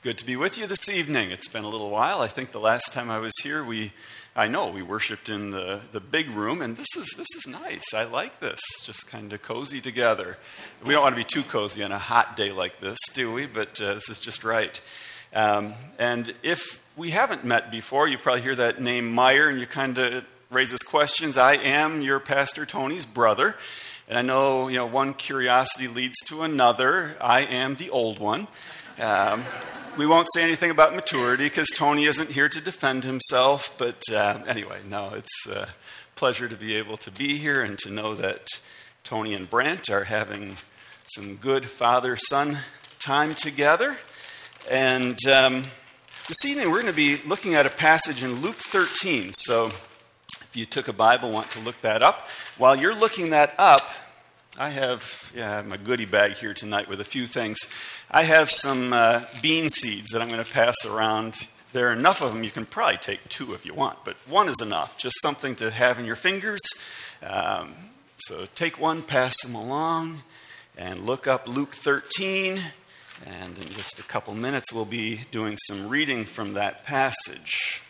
It's 0.00 0.04
good 0.06 0.16
to 0.16 0.24
be 0.24 0.36
with 0.36 0.56
you 0.56 0.66
this 0.66 0.88
evening. 0.88 1.30
It's 1.30 1.46
been 1.46 1.62
a 1.62 1.68
little 1.68 1.90
while. 1.90 2.22
I 2.22 2.26
think 2.26 2.52
the 2.52 2.58
last 2.58 2.94
time 2.94 3.10
I 3.10 3.18
was 3.18 3.34
here, 3.42 3.62
we, 3.62 3.92
I 4.34 4.48
know 4.48 4.68
we 4.68 4.80
worshiped 4.80 5.28
in 5.28 5.50
the, 5.50 5.82
the 5.92 6.00
big 6.00 6.30
room, 6.30 6.62
and 6.62 6.74
this 6.74 6.86
is, 6.96 7.12
this 7.18 7.26
is 7.36 7.46
nice. 7.46 7.92
I 7.92 8.04
like 8.04 8.40
this, 8.40 8.60
just 8.82 9.10
kind 9.10 9.30
of 9.30 9.42
cozy 9.42 9.78
together. 9.78 10.38
We 10.86 10.94
don't 10.94 11.02
want 11.02 11.16
to 11.16 11.20
be 11.20 11.24
too 11.24 11.42
cozy 11.42 11.82
on 11.82 11.92
a 11.92 11.98
hot 11.98 12.34
day 12.34 12.50
like 12.50 12.80
this, 12.80 12.96
do 13.12 13.30
we? 13.30 13.44
But 13.44 13.78
uh, 13.78 13.92
this 13.92 14.08
is 14.08 14.20
just 14.20 14.42
right. 14.42 14.80
Um, 15.34 15.74
and 15.98 16.32
if 16.42 16.82
we 16.96 17.10
haven't 17.10 17.44
met 17.44 17.70
before, 17.70 18.08
you 18.08 18.16
probably 18.16 18.40
hear 18.40 18.56
that 18.56 18.80
name 18.80 19.12
Meyer, 19.12 19.50
and 19.50 19.60
you 19.60 19.66
kind 19.66 19.98
of 19.98 20.24
raises 20.50 20.80
questions. 20.80 21.36
I 21.36 21.56
am 21.56 22.00
your 22.00 22.20
pastor 22.20 22.64
Tony's 22.64 23.04
brother. 23.04 23.54
And 24.08 24.16
I 24.16 24.22
know, 24.22 24.68
you 24.68 24.76
know, 24.76 24.86
one 24.86 25.12
curiosity 25.12 25.88
leads 25.88 26.16
to 26.28 26.40
another. 26.40 27.18
I 27.20 27.42
am 27.42 27.74
the 27.74 27.90
old 27.90 28.18
one. 28.18 28.48
Um, 28.98 29.44
we 30.00 30.06
won't 30.06 30.28
say 30.32 30.42
anything 30.42 30.70
about 30.70 30.94
maturity 30.94 31.44
because 31.44 31.68
Tony 31.68 32.06
isn't 32.06 32.30
here 32.30 32.48
to 32.48 32.58
defend 32.58 33.04
himself. 33.04 33.74
But 33.76 34.00
uh, 34.10 34.38
anyway, 34.46 34.78
no, 34.88 35.10
it's 35.12 35.46
a 35.46 35.68
pleasure 36.16 36.48
to 36.48 36.56
be 36.56 36.74
able 36.76 36.96
to 36.96 37.10
be 37.10 37.36
here 37.36 37.62
and 37.62 37.78
to 37.80 37.90
know 37.90 38.14
that 38.14 38.48
Tony 39.04 39.34
and 39.34 39.50
Brant 39.50 39.90
are 39.90 40.04
having 40.04 40.56
some 41.14 41.36
good 41.36 41.66
father 41.66 42.16
son 42.16 42.60
time 42.98 43.34
together. 43.34 43.98
And 44.70 45.18
um, 45.26 45.64
this 46.28 46.46
evening 46.46 46.70
we're 46.70 46.80
going 46.80 46.94
to 46.94 46.96
be 46.96 47.18
looking 47.28 47.52
at 47.52 47.66
a 47.66 47.76
passage 47.76 48.24
in 48.24 48.36
Luke 48.36 48.56
13. 48.56 49.32
So 49.34 49.66
if 49.66 50.50
you 50.54 50.64
took 50.64 50.88
a 50.88 50.94
Bible, 50.94 51.30
want 51.30 51.50
to 51.50 51.60
look 51.60 51.78
that 51.82 52.02
up. 52.02 52.26
While 52.56 52.74
you're 52.74 52.94
looking 52.94 53.28
that 53.30 53.54
up, 53.58 53.82
I 54.58 54.70
have 54.70 55.30
yeah, 55.34 55.62
my 55.62 55.76
goodie 55.76 56.06
bag 56.06 56.32
here 56.32 56.54
tonight 56.54 56.88
with 56.88 57.00
a 57.00 57.04
few 57.04 57.28
things. 57.28 57.58
I 58.10 58.24
have 58.24 58.50
some 58.50 58.92
uh, 58.92 59.24
bean 59.40 59.70
seeds 59.70 60.10
that 60.10 60.20
I'm 60.20 60.28
going 60.28 60.44
to 60.44 60.50
pass 60.50 60.74
around. 60.84 61.46
There 61.72 61.88
are 61.88 61.92
enough 61.92 62.20
of 62.20 62.34
them, 62.34 62.42
you 62.42 62.50
can 62.50 62.66
probably 62.66 62.96
take 62.96 63.26
two 63.28 63.54
if 63.54 63.64
you 63.64 63.74
want, 63.74 64.04
but 64.04 64.16
one 64.28 64.48
is 64.48 64.60
enough. 64.60 64.98
Just 64.98 65.14
something 65.22 65.54
to 65.56 65.70
have 65.70 66.00
in 66.00 66.04
your 66.04 66.16
fingers. 66.16 66.60
Um, 67.22 67.74
so 68.16 68.46
take 68.56 68.80
one, 68.80 69.02
pass 69.02 69.40
them 69.42 69.54
along, 69.54 70.22
and 70.76 71.04
look 71.04 71.28
up 71.28 71.46
Luke 71.46 71.76
13. 71.76 72.60
And 73.26 73.56
in 73.56 73.68
just 73.68 74.00
a 74.00 74.02
couple 74.02 74.34
minutes, 74.34 74.72
we'll 74.72 74.84
be 74.84 75.20
doing 75.30 75.58
some 75.68 75.88
reading 75.88 76.24
from 76.24 76.54
that 76.54 76.84
passage. 76.84 77.82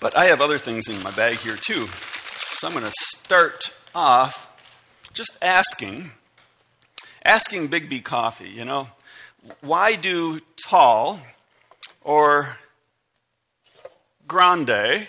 But 0.00 0.16
I 0.16 0.26
have 0.26 0.40
other 0.40 0.58
things 0.58 0.88
in 0.88 1.02
my 1.02 1.10
bag 1.10 1.38
here 1.38 1.56
too. 1.56 1.86
So 1.88 2.66
I'm 2.66 2.72
going 2.72 2.84
to 2.84 2.92
start 3.16 3.74
off 3.94 4.44
just 5.12 5.36
asking, 5.42 6.12
asking 7.24 7.68
Biggby 7.68 8.02
Coffee, 8.02 8.48
you 8.48 8.64
know, 8.64 8.88
why 9.60 9.96
do 9.96 10.40
tall 10.64 11.20
or 12.02 12.58
grande 14.26 15.08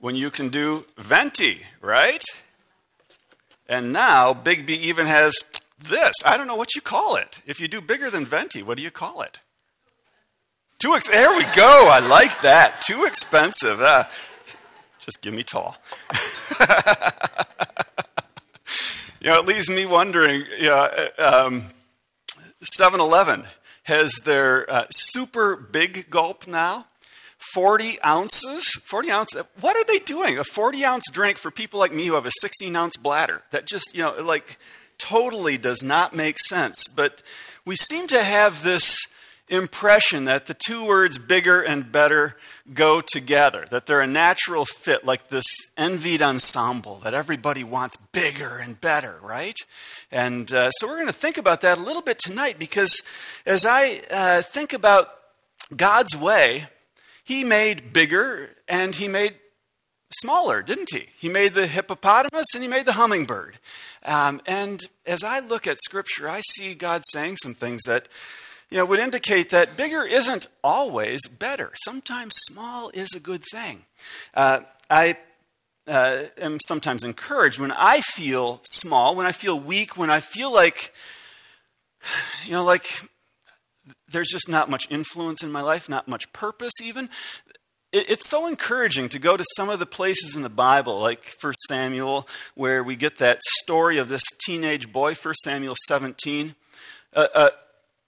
when 0.00 0.16
you 0.16 0.30
can 0.30 0.48
do 0.48 0.86
venti, 0.96 1.62
right? 1.80 2.24
And 3.68 3.92
now 3.92 4.32
Biggby 4.32 4.70
even 4.70 5.06
has 5.06 5.44
this. 5.78 6.14
I 6.24 6.36
don't 6.36 6.46
know 6.46 6.56
what 6.56 6.74
you 6.74 6.80
call 6.80 7.16
it. 7.16 7.40
If 7.46 7.60
you 7.60 7.68
do 7.68 7.80
bigger 7.80 8.10
than 8.10 8.24
venti, 8.24 8.62
what 8.62 8.78
do 8.78 8.82
you 8.82 8.90
call 8.90 9.22
it? 9.22 9.38
Too 10.78 10.94
ex- 10.94 11.08
there 11.08 11.36
we 11.36 11.42
go. 11.56 11.88
I 11.90 11.98
like 11.98 12.40
that. 12.42 12.82
Too 12.82 13.04
expensive. 13.04 13.80
Uh, 13.80 14.04
just 15.00 15.20
give 15.22 15.34
me 15.34 15.42
tall. 15.42 15.76
you 19.20 19.26
know, 19.28 19.40
it 19.40 19.46
leaves 19.46 19.68
me 19.68 19.86
wondering. 19.86 20.44
You 20.56 20.68
know, 20.68 21.08
um, 21.18 21.64
7-Eleven 22.62 23.42
has 23.84 24.12
their 24.24 24.70
uh, 24.70 24.86
super 24.90 25.56
big 25.56 26.10
gulp 26.10 26.46
now. 26.46 26.86
40 27.54 28.02
ounces 28.02 28.74
40 28.84 29.10
ounces 29.12 29.42
what 29.60 29.76
are 29.76 29.84
they 29.84 30.00
doing 30.00 30.38
a 30.38 30.44
40 30.44 30.84
ounce 30.84 31.04
drink 31.12 31.38
for 31.38 31.52
people 31.52 31.78
like 31.78 31.94
me 31.94 32.06
who 32.06 32.14
have 32.14 32.26
a 32.26 32.32
16 32.40 32.74
ounce 32.74 32.96
bladder 32.96 33.42
that 33.52 33.64
just 33.64 33.94
you 33.94 34.02
know 34.02 34.12
like 34.20 34.58
totally 34.98 35.56
does 35.56 35.80
not 35.80 36.14
make 36.14 36.36
sense 36.40 36.88
but 36.88 37.22
we 37.64 37.76
seem 37.76 38.08
to 38.08 38.24
have 38.24 38.64
this 38.64 39.06
impression 39.48 40.24
that 40.24 40.46
the 40.46 40.54
two 40.54 40.86
words 40.86 41.18
bigger 41.18 41.60
and 41.60 41.90
better 41.90 42.36
go 42.72 43.00
together, 43.00 43.66
that 43.70 43.86
they're 43.86 44.00
a 44.00 44.06
natural 44.06 44.64
fit, 44.64 45.04
like 45.04 45.28
this 45.28 45.46
envied 45.76 46.22
ensemble, 46.22 46.96
that 46.96 47.14
everybody 47.14 47.64
wants 47.64 47.96
bigger 48.12 48.58
and 48.58 48.80
better, 48.80 49.18
right? 49.22 49.58
And 50.10 50.52
uh, 50.52 50.70
so 50.72 50.86
we're 50.86 50.96
going 50.96 51.06
to 51.08 51.12
think 51.12 51.38
about 51.38 51.60
that 51.62 51.78
a 51.78 51.82
little 51.82 52.02
bit 52.02 52.18
tonight 52.18 52.58
because 52.58 53.02
as 53.46 53.64
I 53.64 54.00
uh, 54.10 54.42
think 54.42 54.72
about 54.72 55.10
God's 55.74 56.16
way, 56.16 56.66
He 57.24 57.44
made 57.44 57.92
bigger 57.92 58.56
and 58.68 58.94
He 58.94 59.08
made 59.08 59.34
smaller, 60.10 60.62
didn't 60.62 60.90
He? 60.92 61.06
He 61.18 61.28
made 61.28 61.54
the 61.54 61.66
hippopotamus 61.66 62.46
and 62.54 62.62
He 62.62 62.68
made 62.68 62.86
the 62.86 62.94
hummingbird. 62.94 63.58
Um, 64.04 64.40
and 64.46 64.80
as 65.06 65.22
I 65.22 65.40
look 65.40 65.66
at 65.66 65.78
Scripture, 65.82 66.28
I 66.28 66.40
see 66.52 66.74
God 66.74 67.02
saying 67.10 67.36
some 67.42 67.54
things 67.54 67.82
that 67.82 68.08
you 68.70 68.76
know, 68.76 68.84
would 68.84 69.00
indicate 69.00 69.50
that 69.50 69.76
bigger 69.76 70.04
isn't 70.04 70.46
always 70.62 71.26
better. 71.26 71.72
Sometimes 71.84 72.34
small 72.48 72.90
is 72.90 73.08
a 73.14 73.20
good 73.20 73.42
thing. 73.50 73.84
Uh, 74.34 74.60
I 74.90 75.16
uh, 75.86 76.24
am 76.38 76.58
sometimes 76.60 77.02
encouraged 77.02 77.58
when 77.58 77.72
I 77.72 78.00
feel 78.00 78.60
small, 78.64 79.16
when 79.16 79.26
I 79.26 79.32
feel 79.32 79.58
weak, 79.58 79.96
when 79.96 80.10
I 80.10 80.20
feel 80.20 80.52
like, 80.52 80.92
you 82.44 82.52
know, 82.52 82.64
like 82.64 82.86
there's 84.10 84.28
just 84.28 84.48
not 84.48 84.68
much 84.68 84.86
influence 84.90 85.42
in 85.42 85.50
my 85.50 85.62
life, 85.62 85.88
not 85.88 86.06
much 86.06 86.30
purpose 86.32 86.74
even. 86.82 87.08
it's 87.90 88.28
so 88.28 88.46
encouraging 88.46 89.08
to 89.08 89.18
go 89.18 89.34
to 89.34 89.44
some 89.56 89.70
of 89.70 89.78
the 89.78 89.86
places 89.86 90.36
in 90.36 90.42
the 90.42 90.50
Bible, 90.50 91.00
like 91.00 91.34
1 91.40 91.54
Samuel, 91.68 92.28
where 92.54 92.84
we 92.84 92.96
get 92.96 93.16
that 93.16 93.40
story 93.42 93.96
of 93.96 94.10
this 94.10 94.24
teenage 94.44 94.92
boy, 94.92 95.14
1 95.14 95.34
Samuel 95.42 95.74
17. 95.88 96.54
Uh, 97.14 97.28
uh 97.34 97.50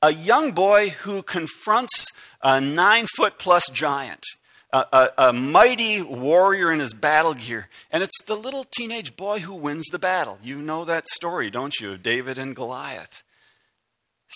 a 0.02 0.12
young 0.12 0.52
boy 0.52 0.90
who 0.90 1.22
confronts 1.22 2.08
a 2.42 2.60
nine 2.60 3.06
foot 3.16 3.38
plus 3.38 3.68
giant, 3.70 4.24
a, 4.72 4.86
a, 4.92 5.10
a, 5.28 5.32
mighty 5.32 6.00
warrior 6.00 6.72
in 6.72 6.80
his 6.80 6.94
battle 6.94 7.34
gear. 7.34 7.68
And 7.90 8.02
it's 8.02 8.22
the 8.26 8.36
little 8.36 8.64
teenage 8.64 9.16
boy 9.16 9.40
who 9.40 9.54
wins 9.54 9.86
the 9.86 9.98
battle. 9.98 10.38
You 10.42 10.58
know 10.58 10.84
that 10.84 11.08
story, 11.08 11.50
don't 11.50 11.78
you, 11.80 11.92
of 11.92 12.02
David 12.02 12.38
and 12.38 12.56
Goliath? 12.56 13.22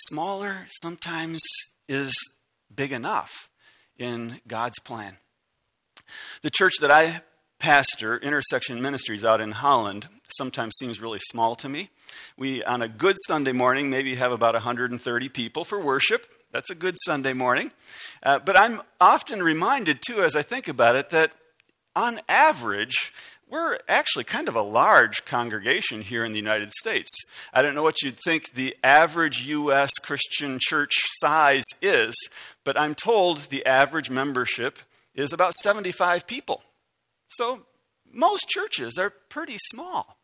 Smaller 0.08 0.66
sometimes 0.82 1.42
is 1.88 2.12
big 2.74 2.92
enough 2.92 3.48
in 3.96 4.40
God's 4.46 4.78
plan. 4.80 5.16
The 6.42 6.50
church 6.50 6.74
that 6.80 6.90
I 6.90 7.22
pastor, 7.58 8.18
Intersection 8.18 8.80
Ministries 8.82 9.24
out 9.24 9.40
in 9.40 9.52
Holland, 9.52 10.08
sometimes 10.36 10.74
seems 10.78 11.00
really 11.00 11.20
small 11.20 11.54
to 11.56 11.68
me. 11.68 11.88
We, 12.36 12.62
on 12.64 12.82
a 12.82 12.88
good 12.88 13.16
Sunday 13.26 13.52
morning, 13.52 13.90
maybe 13.90 14.16
have 14.16 14.32
about 14.32 14.54
130 14.54 15.28
people 15.28 15.64
for 15.64 15.80
worship. 15.80 16.26
That's 16.52 16.70
a 16.70 16.74
good 16.74 16.96
Sunday 17.04 17.32
morning. 17.32 17.72
Uh, 18.22 18.38
but 18.38 18.56
I'm 18.56 18.82
often 19.00 19.42
reminded, 19.42 20.00
too, 20.06 20.22
as 20.22 20.36
I 20.36 20.42
think 20.42 20.68
about 20.68 20.96
it, 20.96 21.10
that 21.10 21.32
on 21.96 22.20
average, 22.28 23.12
we're 23.48 23.78
actually 23.88 24.24
kind 24.24 24.48
of 24.48 24.56
a 24.56 24.62
large 24.62 25.24
congregation 25.24 26.02
here 26.02 26.24
in 26.24 26.32
the 26.32 26.38
United 26.38 26.72
States. 26.72 27.10
I 27.52 27.62
don't 27.62 27.74
know 27.74 27.82
what 27.82 28.02
you'd 28.02 28.18
think 28.24 28.52
the 28.52 28.76
average 28.82 29.46
U.S. 29.46 29.92
Christian 30.02 30.58
church 30.60 30.92
size 31.20 31.64
is, 31.80 32.14
but 32.64 32.78
I'm 32.78 32.94
told 32.94 33.38
the 33.38 33.64
average 33.64 34.10
membership 34.10 34.78
is 35.14 35.32
about 35.32 35.54
75 35.54 36.26
people. 36.26 36.62
So 37.36 37.66
most 38.12 38.48
churches 38.48 38.98
are 38.98 39.10
pretty 39.28 39.58
small. 39.70 40.18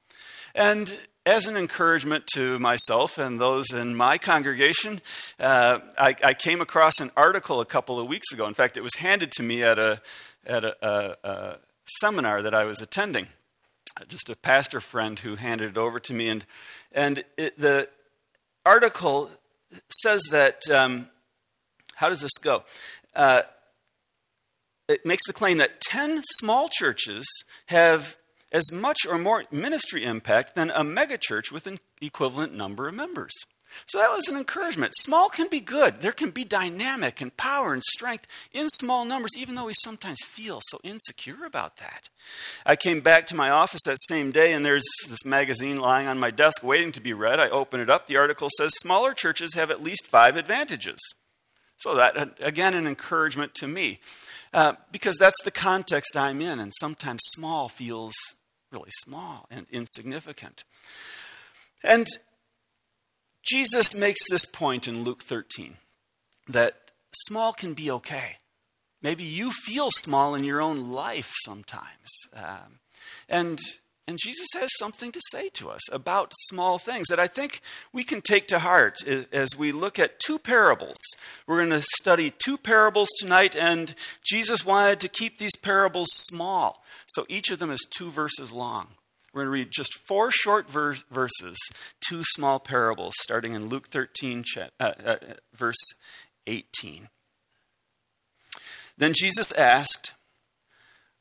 And 0.54 0.98
as 1.26 1.46
an 1.46 1.56
encouragement 1.56 2.26
to 2.34 2.58
myself 2.58 3.18
and 3.18 3.40
those 3.40 3.72
in 3.72 3.94
my 3.94 4.18
congregation, 4.18 5.00
uh, 5.38 5.80
I, 5.98 6.16
I, 6.24 6.34
came 6.34 6.60
across 6.60 6.98
an 6.98 7.10
article 7.16 7.60
a 7.60 7.66
couple 7.66 8.00
of 8.00 8.08
weeks 8.08 8.32
ago. 8.32 8.46
In 8.46 8.54
fact, 8.54 8.76
it 8.76 8.82
was 8.82 8.94
handed 8.96 9.30
to 9.32 9.42
me 9.42 9.62
at 9.62 9.78
a, 9.78 10.00
at 10.46 10.64
a, 10.64 10.76
a, 10.82 11.16
a 11.28 11.56
seminar 12.00 12.42
that 12.42 12.54
I 12.54 12.64
was 12.64 12.80
attending. 12.80 13.28
Just 14.08 14.30
a 14.30 14.36
pastor 14.36 14.80
friend 14.80 15.18
who 15.18 15.36
handed 15.36 15.70
it 15.70 15.78
over 15.78 16.00
to 16.00 16.14
me. 16.14 16.28
And, 16.28 16.46
and 16.92 17.24
it, 17.36 17.58
the 17.58 17.88
article 18.64 19.30
says 20.02 20.22
that, 20.30 20.58
um, 20.70 21.08
how 21.96 22.08
does 22.08 22.22
this 22.22 22.38
go? 22.40 22.64
Uh, 23.14 23.42
it 24.90 25.06
makes 25.06 25.26
the 25.26 25.32
claim 25.32 25.58
that 25.58 25.80
10 25.80 26.22
small 26.38 26.68
churches 26.68 27.26
have 27.66 28.16
as 28.52 28.72
much 28.72 28.98
or 29.08 29.18
more 29.18 29.44
ministry 29.50 30.04
impact 30.04 30.56
than 30.56 30.70
a 30.70 30.80
megachurch 30.80 31.52
with 31.52 31.66
an 31.66 31.78
equivalent 32.00 32.54
number 32.54 32.88
of 32.88 32.94
members. 32.94 33.34
So 33.86 33.98
that 33.98 34.10
was 34.10 34.28
an 34.28 34.36
encouragement. 34.36 34.94
Small 34.96 35.28
can 35.28 35.48
be 35.48 35.60
good. 35.60 36.00
There 36.00 36.12
can 36.12 36.30
be 36.30 36.44
dynamic 36.44 37.20
and 37.20 37.36
power 37.36 37.72
and 37.72 37.82
strength 37.82 38.26
in 38.52 38.68
small 38.68 39.04
numbers, 39.04 39.36
even 39.36 39.54
though 39.54 39.66
we 39.66 39.74
sometimes 39.74 40.18
feel 40.24 40.60
so 40.62 40.80
insecure 40.82 41.44
about 41.46 41.76
that. 41.76 42.08
I 42.66 42.74
came 42.74 43.00
back 43.00 43.26
to 43.28 43.36
my 43.36 43.50
office 43.50 43.82
that 43.86 43.98
same 44.02 44.32
day, 44.32 44.52
and 44.52 44.64
there's 44.64 44.84
this 45.08 45.24
magazine 45.24 45.80
lying 45.80 46.08
on 46.08 46.18
my 46.18 46.32
desk 46.32 46.64
waiting 46.64 46.90
to 46.92 47.00
be 47.00 47.12
read. 47.12 47.38
I 47.38 47.48
open 47.48 47.80
it 47.80 47.90
up. 47.90 48.06
The 48.06 48.16
article 48.16 48.48
says 48.56 48.72
smaller 48.74 49.14
churches 49.14 49.54
have 49.54 49.70
at 49.70 49.82
least 49.82 50.06
five 50.06 50.36
advantages. 50.36 50.98
So, 51.76 51.94
that, 51.94 52.36
again, 52.40 52.74
an 52.74 52.86
encouragement 52.86 53.54
to 53.54 53.68
me. 53.68 54.00
Uh, 54.52 54.74
because 54.90 55.16
that's 55.16 55.42
the 55.44 55.50
context 55.50 56.16
I'm 56.16 56.40
in, 56.40 56.58
and 56.58 56.72
sometimes 56.80 57.20
small 57.34 57.68
feels 57.68 58.14
really 58.72 58.90
small 59.04 59.46
and 59.50 59.66
insignificant. 59.70 60.64
And 61.84 62.06
Jesus 63.42 63.94
makes 63.94 64.20
this 64.28 64.44
point 64.44 64.86
in 64.86 65.02
Luke 65.02 65.22
13 65.22 65.76
that 66.48 66.74
small 67.26 67.52
can 67.52 67.74
be 67.74 67.90
okay. 67.90 68.36
Maybe 69.02 69.24
you 69.24 69.50
feel 69.50 69.90
small 69.90 70.34
in 70.34 70.44
your 70.44 70.60
own 70.60 70.90
life 70.92 71.32
sometimes. 71.44 72.10
Um, 72.34 72.80
and, 73.28 73.58
and 74.10 74.18
Jesus 74.20 74.48
has 74.56 74.70
something 74.76 75.12
to 75.12 75.20
say 75.30 75.50
to 75.50 75.70
us 75.70 75.80
about 75.92 76.32
small 76.48 76.78
things 76.78 77.06
that 77.06 77.20
I 77.20 77.28
think 77.28 77.60
we 77.92 78.02
can 78.02 78.20
take 78.20 78.48
to 78.48 78.58
heart 78.58 79.06
as 79.06 79.56
we 79.56 79.70
look 79.70 80.00
at 80.00 80.18
two 80.18 80.40
parables. 80.40 80.96
We're 81.46 81.64
going 81.64 81.80
to 81.80 81.86
study 82.00 82.32
two 82.44 82.58
parables 82.58 83.08
tonight, 83.20 83.54
and 83.54 83.94
Jesus 84.24 84.66
wanted 84.66 84.98
to 84.98 85.08
keep 85.08 85.38
these 85.38 85.54
parables 85.54 86.08
small. 86.10 86.82
So 87.06 87.24
each 87.28 87.52
of 87.52 87.60
them 87.60 87.70
is 87.70 87.86
two 87.88 88.10
verses 88.10 88.52
long. 88.52 88.88
We're 89.32 89.44
going 89.44 89.46
to 89.46 89.64
read 89.64 89.70
just 89.70 89.94
four 89.94 90.32
short 90.32 90.68
ver- 90.68 90.96
verses, 91.08 91.56
two 92.00 92.24
small 92.24 92.58
parables, 92.58 93.14
starting 93.22 93.54
in 93.54 93.68
Luke 93.68 93.90
13, 93.90 94.42
uh, 94.58 94.66
uh, 94.80 95.16
verse 95.54 95.94
18. 96.48 97.10
Then 98.98 99.12
Jesus 99.14 99.52
asked, 99.52 100.14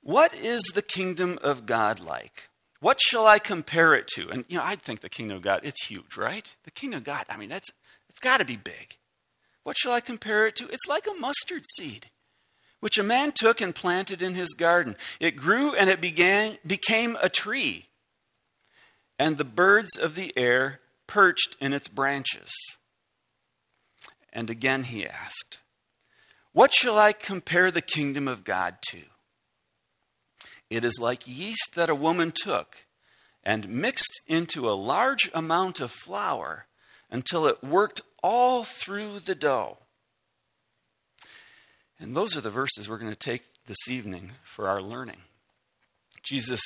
What 0.01 0.33
is 0.33 0.63
the 0.73 0.81
kingdom 0.81 1.37
of 1.43 1.67
God 1.67 1.99
like? 1.99 2.48
What 2.79 2.99
shall 3.01 3.27
I 3.27 3.39
compare 3.39 3.93
it 3.93 4.07
to? 4.15 4.29
And, 4.29 4.45
you 4.47 4.57
know, 4.57 4.63
I'd 4.63 4.81
think 4.81 5.01
the 5.01 5.09
kingdom 5.09 5.37
of 5.37 5.43
God, 5.43 5.61
it's 5.63 5.85
huge, 5.85 6.15
right? 6.15 6.53
The 6.63 6.71
kingdom 6.71 6.99
of 6.99 7.03
God, 7.03 7.25
I 7.29 7.37
mean, 7.37 7.49
that's, 7.49 7.69
it's 8.09 8.19
got 8.19 8.37
to 8.37 8.45
be 8.45 8.55
big. 8.55 8.97
What 9.63 9.77
shall 9.77 9.91
I 9.91 9.99
compare 9.99 10.47
it 10.47 10.55
to? 10.57 10.65
It's 10.69 10.87
like 10.87 11.05
a 11.07 11.19
mustard 11.19 11.63
seed 11.77 12.07
which 12.79 12.97
a 12.97 13.03
man 13.03 13.31
took 13.31 13.61
and 13.61 13.75
planted 13.75 14.21
in 14.21 14.35
his 14.35 14.53
garden. 14.53 14.95
It 15.19 15.35
grew 15.35 15.73
and 15.73 15.89
it 15.89 16.01
began, 16.01 16.57
became 16.65 17.17
a 17.21 17.29
tree 17.29 17.87
and 19.17 19.37
the 19.37 19.45
birds 19.45 19.97
of 19.97 20.15
the 20.15 20.35
air 20.37 20.79
perched 21.05 21.57
in 21.59 21.73
its 21.73 21.89
branches. 21.89 22.51
And 24.31 24.49
again 24.49 24.83
he 24.83 25.05
asked, 25.05 25.59
What 26.53 26.73
shall 26.73 26.97
I 26.97 27.11
compare 27.11 27.69
the 27.69 27.81
kingdom 27.81 28.27
of 28.27 28.43
God 28.43 28.77
to? 28.89 29.01
It 30.69 30.83
is 30.83 30.99
like 30.99 31.27
yeast 31.27 31.71
that 31.75 31.89
a 31.89 31.95
woman 31.95 32.31
took 32.35 32.77
and 33.43 33.69
mixed 33.69 34.21
into 34.27 34.69
a 34.69 34.71
large 34.71 35.29
amount 35.33 35.79
of 35.79 35.91
flour 35.91 36.67
until 37.09 37.47
it 37.47 37.63
worked 37.63 38.01
all 38.21 38.63
through 38.63 39.19
the 39.19 39.35
dough. 39.35 39.77
And 41.99 42.15
those 42.15 42.35
are 42.35 42.41
the 42.41 42.49
verses 42.49 42.87
we're 42.87 42.97
going 42.97 43.11
to 43.11 43.17
take 43.17 43.43
this 43.65 43.89
evening 43.89 44.31
for 44.43 44.67
our 44.67 44.81
learning. 44.81 45.21
Jesus 46.23 46.61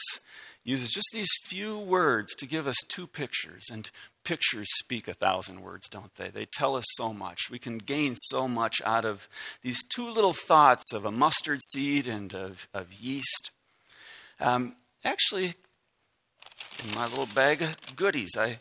uses 0.64 0.92
just 0.92 1.08
these 1.14 1.30
few 1.46 1.78
words 1.78 2.34
to 2.36 2.48
give 2.48 2.68
us 2.68 2.76
two 2.88 3.08
pictures. 3.08 3.64
And 3.72 3.90
pictures 4.24 4.68
speak 4.80 5.08
a 5.08 5.14
thousand 5.14 5.62
words, 5.62 5.90
don't 5.90 6.14
they? 6.16 6.30
They 6.30 6.46
tell 6.46 6.76
us 6.76 6.86
so 6.96 7.14
much. 7.14 7.50
We 7.52 7.60
can 7.60 7.78
gain 7.78 8.16
so 8.16 8.48
much 8.48 8.82
out 8.86 9.06
of 9.06 9.28
these 9.62 9.80
two 9.94 10.10
little 10.10 10.34
thoughts 10.34 10.94
of 10.94 11.06
a 11.06 11.12
mustard 11.12 11.60
seed 11.72 12.08
and 12.08 12.34
of, 12.34 12.68
of 12.74 12.94
yeast. 12.94 13.52
Um, 14.44 14.76
actually, 15.06 15.54
in 16.84 16.96
my 16.96 17.06
little 17.06 17.30
bag 17.34 17.62
of 17.62 17.78
goodies, 17.96 18.32
I, 18.38 18.60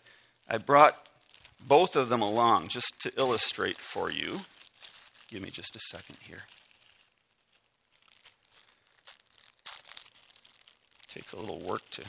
I 0.48 0.58
brought 0.58 0.96
both 1.66 1.96
of 1.96 2.08
them 2.08 2.22
along 2.22 2.68
just 2.68 3.00
to 3.00 3.12
illustrate 3.18 3.78
for 3.78 4.08
you. 4.08 4.42
Give 5.28 5.42
me 5.42 5.50
just 5.50 5.74
a 5.74 5.80
second 5.90 6.18
here. 6.20 6.42
Takes 11.08 11.32
a 11.32 11.36
little 11.36 11.58
work 11.58 11.82
to 11.90 12.04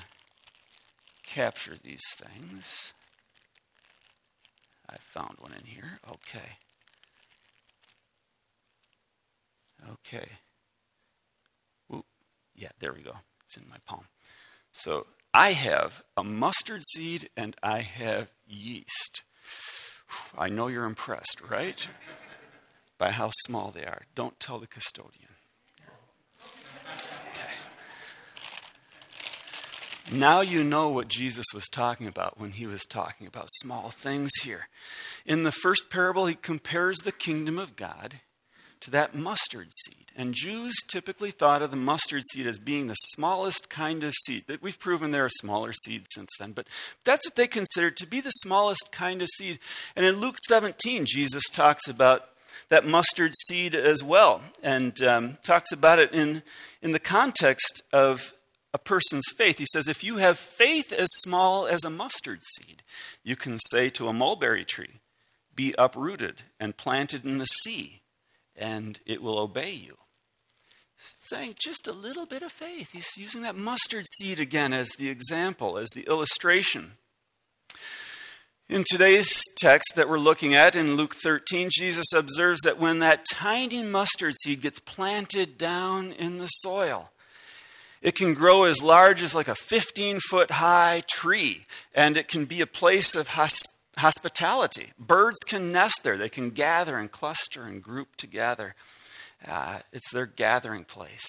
capture 1.24 1.74
these 1.84 2.04
things. 2.16 2.94
I 4.88 4.98
found 5.00 5.38
one 5.40 5.54
in 5.54 5.66
here. 5.66 6.00
Okay. 6.08 6.58
Okay. 9.94 10.28
Ooh, 11.92 12.06
yeah, 12.56 12.70
there 12.80 12.94
we 12.94 13.02
go. 13.02 13.16
It's 13.54 13.64
in 13.64 13.70
my 13.70 13.78
palm. 13.86 14.06
So 14.72 15.06
I 15.32 15.52
have 15.52 16.04
a 16.18 16.24
mustard 16.24 16.82
seed 16.94 17.30
and 17.38 17.56
I 17.62 17.82
have 17.82 18.30
yeast. 18.48 19.22
I 20.38 20.50
know 20.50 20.68
you're 20.68 20.86
impressed, 20.86 21.40
right? 21.48 21.88
By 22.98 23.12
how 23.12 23.30
small 23.46 23.70
they 23.70 23.86
are. 23.86 24.04
Don't 24.16 24.40
tell 24.40 24.58
the 24.58 24.66
custodian. 24.66 25.30
Now 30.12 30.42
you 30.42 30.64
know 30.64 30.90
what 30.90 31.08
Jesus 31.08 31.46
was 31.54 31.68
talking 31.72 32.08
about 32.08 32.40
when 32.40 32.52
he 32.52 32.66
was 32.66 32.82
talking 32.90 33.28
about 33.28 33.50
small 33.62 33.90
things 33.90 34.32
here. 34.42 34.68
In 35.26 35.44
the 35.44 35.52
first 35.52 35.92
parable, 35.92 36.26
he 36.26 36.36
compares 36.36 36.98
the 37.00 37.12
kingdom 37.12 37.60
of 37.60 37.76
God 37.76 38.16
to 38.84 38.92
that 38.92 39.16
mustard 39.16 39.70
seed. 39.72 40.06
And 40.16 40.34
Jews 40.34 40.76
typically 40.88 41.32
thought 41.32 41.62
of 41.62 41.72
the 41.72 41.78
mustard 41.78 42.22
seed 42.32 42.46
as 42.46 42.60
being 42.60 42.88
the 42.88 42.94
smallest 42.94 43.70
kind 43.70 44.04
of 44.04 44.14
seed. 44.26 44.46
That 44.48 44.62
we've 44.62 44.80
proven 44.80 45.12
there 45.12 45.26
are 45.26 45.30
smaller 45.30 45.74
seeds 45.74 46.06
since 46.14 46.30
then, 46.40 46.52
but 46.52 46.68
that's 47.04 47.26
what 47.28 47.36
they 47.36 47.48
considered 47.48 47.98
to 47.98 48.08
be 48.08 48.22
the 48.22 48.30
smallest 48.30 48.92
kind 48.92 49.22
of 49.22 49.30
seed. 49.36 49.60
And 49.96 50.06
in 50.06 50.18
Luke 50.18 50.36
17, 50.48 51.06
Jesus 51.08 51.44
talks 51.52 51.88
about 51.88 52.30
that 52.70 52.86
mustard 52.86 53.34
seed 53.48 53.76
as 53.76 54.04
well, 54.04 54.42
and 54.62 55.02
um, 55.04 55.38
talks 55.44 55.72
about 55.72 56.00
it 56.00 56.12
in, 56.14 56.44
in 56.82 56.92
the 56.92 57.00
context 57.00 57.82
of 57.92 58.34
a 58.74 58.80
person's 58.80 59.26
faith. 59.38 59.60
He 59.60 59.68
says, 59.72 59.88
if 59.88 60.04
you 60.04 60.18
have 60.18 60.38
faith 60.38 60.92
as 60.92 61.08
small 61.18 61.68
as 61.68 61.84
a 61.84 61.90
mustard 61.90 62.40
seed, 62.44 62.82
you 63.24 63.36
can 63.36 63.60
say 63.70 63.90
to 63.92 64.08
a 64.08 64.14
mulberry 64.14 64.64
tree, 64.64 65.02
be 65.56 65.74
uprooted 65.78 66.42
and 66.60 66.78
planted 66.78 67.26
in 67.26 67.38
the 67.38 67.46
sea, 67.46 68.02
and 68.56 69.00
it 69.06 69.22
will 69.22 69.40
obey 69.40 69.72
you. 69.72 69.98
Saying 70.98 71.56
just 71.62 71.88
a 71.88 71.92
little 71.92 72.26
bit 72.26 72.44
of 72.44 72.52
faith. 72.52 72.92
He's 72.94 73.18
using 73.18 73.42
that 73.42 73.56
mustard 73.56 74.06
seed 74.18 74.40
again 74.40 74.74
as 74.74 74.90
the 74.98 75.10
example, 75.10 75.78
as 75.78 75.90
the 75.90 76.08
illustration. 76.08 76.94
In 78.70 78.86
today's 78.90 79.44
text 79.58 79.94
that 79.96 80.08
we're 80.08 80.18
looking 80.18 80.56
at 80.56 80.76
in 80.76 80.96
Luke 80.96 81.16
13, 81.16 81.70
Jesus 81.72 82.14
observes 82.16 82.62
that 82.62 82.80
when 82.80 83.00
that 83.00 83.26
tiny 83.30 83.84
mustard 83.84 84.34
seed 84.42 84.62
gets 84.62 84.80
planted 84.80 85.58
down 85.58 86.14
in 86.14 86.38
the 86.38 86.48
soil, 86.48 87.10
it 88.02 88.16
can 88.16 88.34
grow 88.34 88.64
as 88.64 88.82
large 88.82 89.22
as 89.22 89.36
like 89.36 89.50
a 89.50 89.56
15 89.56 90.20
foot 90.30 90.52
high 90.52 91.04
tree, 91.10 91.66
and 91.94 92.16
it 92.16 92.28
can 92.28 92.46
be 92.46 92.62
a 92.62 92.68
place 92.68 93.16
of 93.16 93.30
hosp- 93.30 93.73
hospitality. 93.98 94.92
Birds 94.98 95.40
can 95.46 95.72
nest 95.72 96.02
there, 96.04 96.18
they 96.18 96.30
can 96.30 96.50
gather 96.50 96.98
and 96.98 97.12
cluster 97.12 97.64
and 97.64 97.82
group 97.82 98.16
together. 98.16 98.76
Uh, 99.48 99.80
it's 99.92 100.12
their 100.12 100.26
gathering 100.26 100.86
place. 100.86 101.28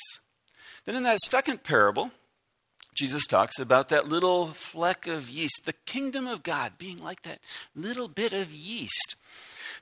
Then 0.85 0.97
in 0.97 1.03
that 1.05 1.21
second 1.21 1.63
parable, 1.65 2.11
Jesus 2.95 3.27
talks 3.27 3.59
about 3.59 3.89
that 3.89 4.09
little 4.09 4.49
fleck 4.49 5.07
of 5.07 5.29
yeast, 5.29 5.63
the 5.65 5.73
kingdom 5.73 6.27
of 6.27 6.43
God 6.43 6.75
being 6.79 6.99
like 6.99 7.23
that 7.23 7.41
little 7.75 8.09
bit 8.09 8.33
of 8.33 8.53
yeast. 8.53 9.17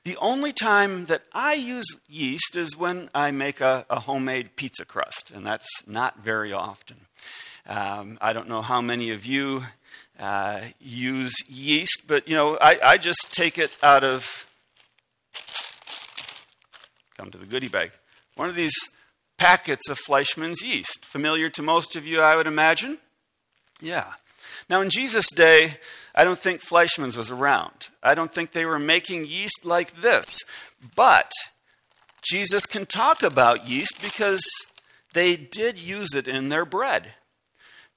The 0.03 0.17
only 0.17 0.51
time 0.51 1.05
that 1.05 1.23
I 1.31 1.53
use 1.53 1.85
yeast 2.09 2.57
is 2.57 2.75
when 2.75 3.09
I 3.13 3.31
make 3.31 3.61
a, 3.61 3.85
a 3.89 4.01
homemade 4.01 4.55
pizza 4.55 4.83
crust, 4.83 5.31
and 5.33 5.45
that's 5.45 5.87
not 5.87 6.19
very 6.19 6.51
often. 6.51 7.05
Um, 7.67 8.17
I 8.19 8.33
don't 8.33 8.49
know 8.49 8.61
how 8.61 8.81
many 8.81 9.11
of 9.11 9.25
you 9.25 9.63
uh, 10.23 10.61
use 10.79 11.33
yeast, 11.49 12.03
but 12.07 12.29
you 12.29 12.35
know, 12.35 12.57
I, 12.61 12.79
I 12.81 12.97
just 12.97 13.33
take 13.33 13.57
it 13.57 13.75
out 13.83 14.05
of, 14.05 14.47
come 17.17 17.29
to 17.29 17.37
the 17.37 17.45
goodie 17.45 17.67
bag, 17.67 17.91
one 18.35 18.47
of 18.47 18.55
these 18.55 18.73
packets 19.37 19.89
of 19.89 19.99
Fleischmann's 19.99 20.63
yeast. 20.63 21.03
Familiar 21.03 21.49
to 21.49 21.61
most 21.61 21.97
of 21.97 22.07
you, 22.07 22.21
I 22.21 22.37
would 22.37 22.47
imagine? 22.47 22.99
Yeah. 23.81 24.13
Now, 24.69 24.79
in 24.79 24.89
Jesus' 24.89 25.29
day, 25.29 25.75
I 26.15 26.23
don't 26.23 26.39
think 26.39 26.61
Fleischmann's 26.61 27.17
was 27.17 27.29
around. 27.29 27.89
I 28.01 28.15
don't 28.15 28.33
think 28.33 28.53
they 28.53 28.65
were 28.65 28.79
making 28.79 29.25
yeast 29.25 29.65
like 29.65 30.01
this. 30.01 30.39
But 30.95 31.31
Jesus 32.23 32.65
can 32.65 32.85
talk 32.85 33.21
about 33.21 33.67
yeast 33.67 34.01
because 34.01 34.41
they 35.11 35.35
did 35.35 35.77
use 35.77 36.13
it 36.13 36.29
in 36.29 36.47
their 36.47 36.65
bread. 36.65 37.15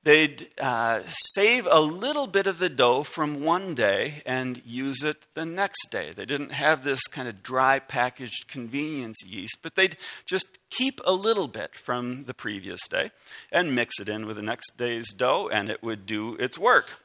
They'd 0.06 0.48
uh, 0.60 1.00
save 1.08 1.66
a 1.68 1.80
little 1.80 2.28
bit 2.28 2.46
of 2.46 2.60
the 2.60 2.68
dough 2.68 3.02
from 3.02 3.42
one 3.42 3.74
day 3.74 4.22
and 4.24 4.64
use 4.64 5.02
it 5.02 5.16
the 5.34 5.44
next 5.44 5.88
day. 5.90 6.12
They 6.14 6.24
didn't 6.24 6.52
have 6.52 6.84
this 6.84 7.08
kind 7.08 7.26
of 7.26 7.42
dry 7.42 7.80
packaged 7.80 8.46
convenience 8.46 9.16
yeast, 9.26 9.58
but 9.64 9.74
they'd 9.74 9.96
just 10.24 10.58
keep 10.70 11.00
a 11.04 11.12
little 11.12 11.48
bit 11.48 11.74
from 11.74 12.22
the 12.26 12.34
previous 12.34 12.78
day 12.88 13.10
and 13.50 13.74
mix 13.74 13.98
it 13.98 14.08
in 14.08 14.26
with 14.26 14.36
the 14.36 14.42
next 14.42 14.76
day's 14.78 15.12
dough, 15.12 15.50
and 15.52 15.68
it 15.68 15.82
would 15.82 16.06
do 16.06 16.36
its 16.36 16.56
work. 16.56 17.00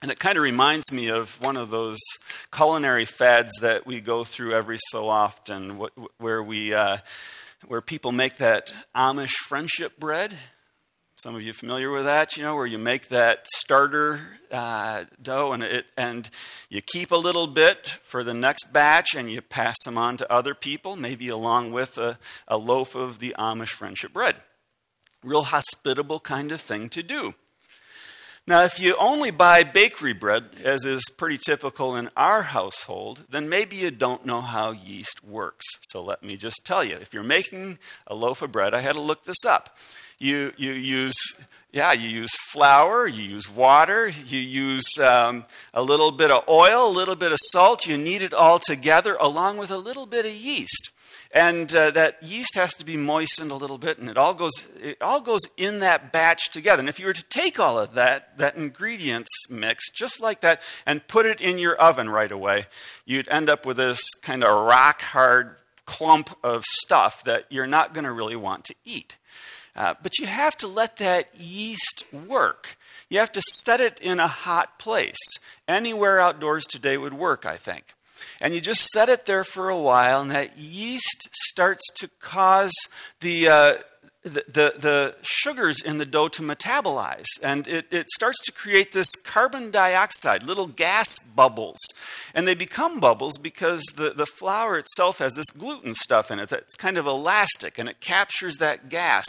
And 0.00 0.12
it 0.12 0.20
kind 0.20 0.38
of 0.38 0.44
reminds 0.44 0.92
me 0.92 1.08
of 1.08 1.40
one 1.40 1.56
of 1.56 1.70
those 1.70 1.98
culinary 2.52 3.04
fads 3.04 3.50
that 3.62 3.84
we 3.84 4.00
go 4.00 4.22
through 4.22 4.52
every 4.52 4.78
so 4.90 5.08
often, 5.08 5.70
where 6.18 6.40
we, 6.40 6.72
uh, 6.72 6.98
where 7.66 7.80
people 7.80 8.12
make 8.12 8.36
that 8.36 8.72
Amish 8.94 9.34
friendship 9.48 9.98
bread. 9.98 10.38
Some 11.20 11.34
of 11.34 11.42
you 11.42 11.52
familiar 11.52 11.90
with 11.90 12.04
that, 12.04 12.36
you 12.36 12.44
know, 12.44 12.54
where 12.54 12.64
you 12.64 12.78
make 12.78 13.08
that 13.08 13.44
starter 13.56 14.20
uh, 14.52 15.02
dough 15.20 15.50
and 15.50 15.64
it 15.64 15.86
and 15.96 16.30
you 16.68 16.80
keep 16.80 17.10
a 17.10 17.16
little 17.16 17.48
bit 17.48 17.88
for 18.04 18.22
the 18.22 18.34
next 18.34 18.72
batch 18.72 19.16
and 19.16 19.28
you 19.28 19.42
pass 19.42 19.74
them 19.84 19.98
on 19.98 20.16
to 20.18 20.32
other 20.32 20.54
people, 20.54 20.94
maybe 20.94 21.26
along 21.26 21.72
with 21.72 21.98
a, 21.98 22.20
a 22.46 22.56
loaf 22.56 22.94
of 22.94 23.18
the 23.18 23.34
Amish 23.36 23.70
friendship 23.70 24.12
bread. 24.12 24.36
Real 25.24 25.42
hospitable 25.42 26.20
kind 26.20 26.52
of 26.52 26.60
thing 26.60 26.88
to 26.90 27.02
do. 27.02 27.34
Now, 28.46 28.62
if 28.62 28.80
you 28.80 28.94
only 28.96 29.32
buy 29.32 29.64
bakery 29.64 30.14
bread, 30.14 30.44
as 30.62 30.84
is 30.84 31.02
pretty 31.16 31.38
typical 31.44 31.96
in 31.96 32.10
our 32.16 32.42
household, 32.42 33.24
then 33.28 33.48
maybe 33.48 33.74
you 33.74 33.90
don't 33.90 34.24
know 34.24 34.40
how 34.40 34.70
yeast 34.70 35.24
works. 35.24 35.66
So 35.90 36.00
let 36.00 36.22
me 36.22 36.36
just 36.36 36.60
tell 36.64 36.84
you. 36.84 36.94
If 36.94 37.12
you're 37.12 37.24
making 37.24 37.80
a 38.06 38.14
loaf 38.14 38.40
of 38.40 38.52
bread, 38.52 38.72
I 38.72 38.82
had 38.82 38.94
to 38.94 39.00
look 39.00 39.24
this 39.24 39.44
up. 39.44 39.76
You, 40.18 40.52
you 40.56 40.72
use, 40.72 41.34
yeah, 41.70 41.92
you 41.92 42.08
use 42.08 42.34
flour, 42.50 43.06
you 43.06 43.22
use 43.22 43.48
water, 43.48 44.08
you 44.08 44.40
use 44.40 44.98
um, 44.98 45.44
a 45.72 45.82
little 45.82 46.10
bit 46.10 46.30
of 46.30 46.48
oil, 46.48 46.88
a 46.88 46.90
little 46.90 47.14
bit 47.14 47.30
of 47.30 47.38
salt. 47.40 47.86
You 47.86 47.96
knead 47.96 48.22
it 48.22 48.34
all 48.34 48.58
together 48.58 49.16
along 49.20 49.58
with 49.58 49.70
a 49.70 49.78
little 49.78 50.06
bit 50.06 50.26
of 50.26 50.32
yeast. 50.32 50.90
And 51.34 51.72
uh, 51.74 51.90
that 51.90 52.22
yeast 52.22 52.54
has 52.54 52.72
to 52.74 52.86
be 52.86 52.96
moistened 52.96 53.50
a 53.50 53.54
little 53.54 53.76
bit, 53.76 53.98
and 53.98 54.08
it 54.08 54.16
all 54.16 54.32
goes 54.32 54.66
it 54.80 54.96
all 55.02 55.20
goes 55.20 55.42
in 55.58 55.80
that 55.80 56.10
batch 56.10 56.50
together. 56.50 56.80
And 56.80 56.88
if 56.88 56.98
you 56.98 57.04
were 57.04 57.12
to 57.12 57.24
take 57.24 57.60
all 57.60 57.78
of 57.78 57.94
that 57.94 58.38
that 58.38 58.56
ingredients 58.56 59.28
mix 59.50 59.90
just 59.90 60.22
like 60.22 60.40
that 60.40 60.62
and 60.86 61.06
put 61.06 61.26
it 61.26 61.42
in 61.42 61.58
your 61.58 61.76
oven 61.76 62.08
right 62.08 62.32
away, 62.32 62.64
you'd 63.04 63.28
end 63.28 63.50
up 63.50 63.66
with 63.66 63.76
this 63.76 64.00
kind 64.22 64.42
of 64.42 64.66
rock 64.66 65.02
hard 65.02 65.56
clump 65.84 66.34
of 66.42 66.64
stuff 66.64 67.22
that 67.24 67.44
you're 67.50 67.66
not 67.66 67.92
going 67.92 68.04
to 68.04 68.12
really 68.12 68.36
want 68.36 68.64
to 68.64 68.74
eat. 68.86 69.17
Uh, 69.78 69.94
but 70.02 70.18
you 70.18 70.26
have 70.26 70.56
to 70.56 70.66
let 70.66 70.96
that 70.96 71.28
yeast 71.40 72.02
work. 72.12 72.76
You 73.08 73.20
have 73.20 73.30
to 73.30 73.42
set 73.42 73.80
it 73.80 74.00
in 74.00 74.18
a 74.18 74.26
hot 74.26 74.76
place. 74.76 75.38
Anywhere 75.68 76.18
outdoors 76.18 76.66
today 76.66 76.98
would 76.98 77.14
work, 77.14 77.46
I 77.46 77.56
think. 77.56 77.94
And 78.40 78.52
you 78.52 78.60
just 78.60 78.88
set 78.88 79.08
it 79.08 79.26
there 79.26 79.44
for 79.44 79.68
a 79.68 79.78
while, 79.78 80.20
and 80.20 80.32
that 80.32 80.58
yeast 80.58 81.28
starts 81.32 81.84
to 81.98 82.08
cause 82.20 82.72
the, 83.20 83.48
uh, 83.48 83.74
the, 84.28 84.74
the, 84.78 85.14
sugars 85.22 85.80
in 85.80 85.98
the 85.98 86.06
dough 86.06 86.28
to 86.28 86.42
metabolize. 86.42 87.26
And 87.42 87.66
it, 87.66 87.86
it 87.90 88.08
starts 88.10 88.40
to 88.44 88.52
create 88.52 88.92
this 88.92 89.14
carbon 89.16 89.70
dioxide, 89.70 90.42
little 90.42 90.66
gas 90.66 91.18
bubbles. 91.18 91.78
And 92.34 92.46
they 92.46 92.54
become 92.54 93.00
bubbles 93.00 93.38
because 93.38 93.82
the, 93.96 94.10
the 94.10 94.26
flour 94.26 94.78
itself 94.78 95.18
has 95.18 95.34
this 95.34 95.50
gluten 95.50 95.94
stuff 95.94 96.30
in 96.30 96.38
it 96.38 96.48
that's 96.48 96.76
kind 96.76 96.98
of 96.98 97.06
elastic, 97.06 97.78
and 97.78 97.88
it 97.88 98.00
captures 98.00 98.56
that 98.56 98.88
gas. 98.88 99.26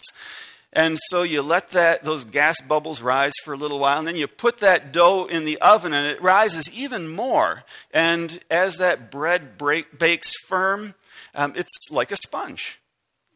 And 0.72 0.98
so 1.08 1.22
you 1.24 1.42
let 1.42 1.70
that, 1.70 2.04
those 2.04 2.24
gas 2.24 2.60
bubbles 2.60 3.02
rise 3.02 3.32
for 3.44 3.52
a 3.52 3.56
little 3.56 3.80
while, 3.80 3.98
and 3.98 4.06
then 4.06 4.16
you 4.16 4.28
put 4.28 4.58
that 4.58 4.92
dough 4.92 5.26
in 5.26 5.44
the 5.44 5.60
oven, 5.60 5.92
and 5.92 6.06
it 6.06 6.22
rises 6.22 6.70
even 6.72 7.08
more. 7.08 7.64
And 7.92 8.40
as 8.50 8.76
that 8.76 9.10
bread 9.10 9.58
break, 9.58 9.98
bakes 9.98 10.36
firm, 10.46 10.94
um, 11.34 11.54
it's 11.56 11.88
like 11.90 12.12
a 12.12 12.16
sponge. 12.16 12.80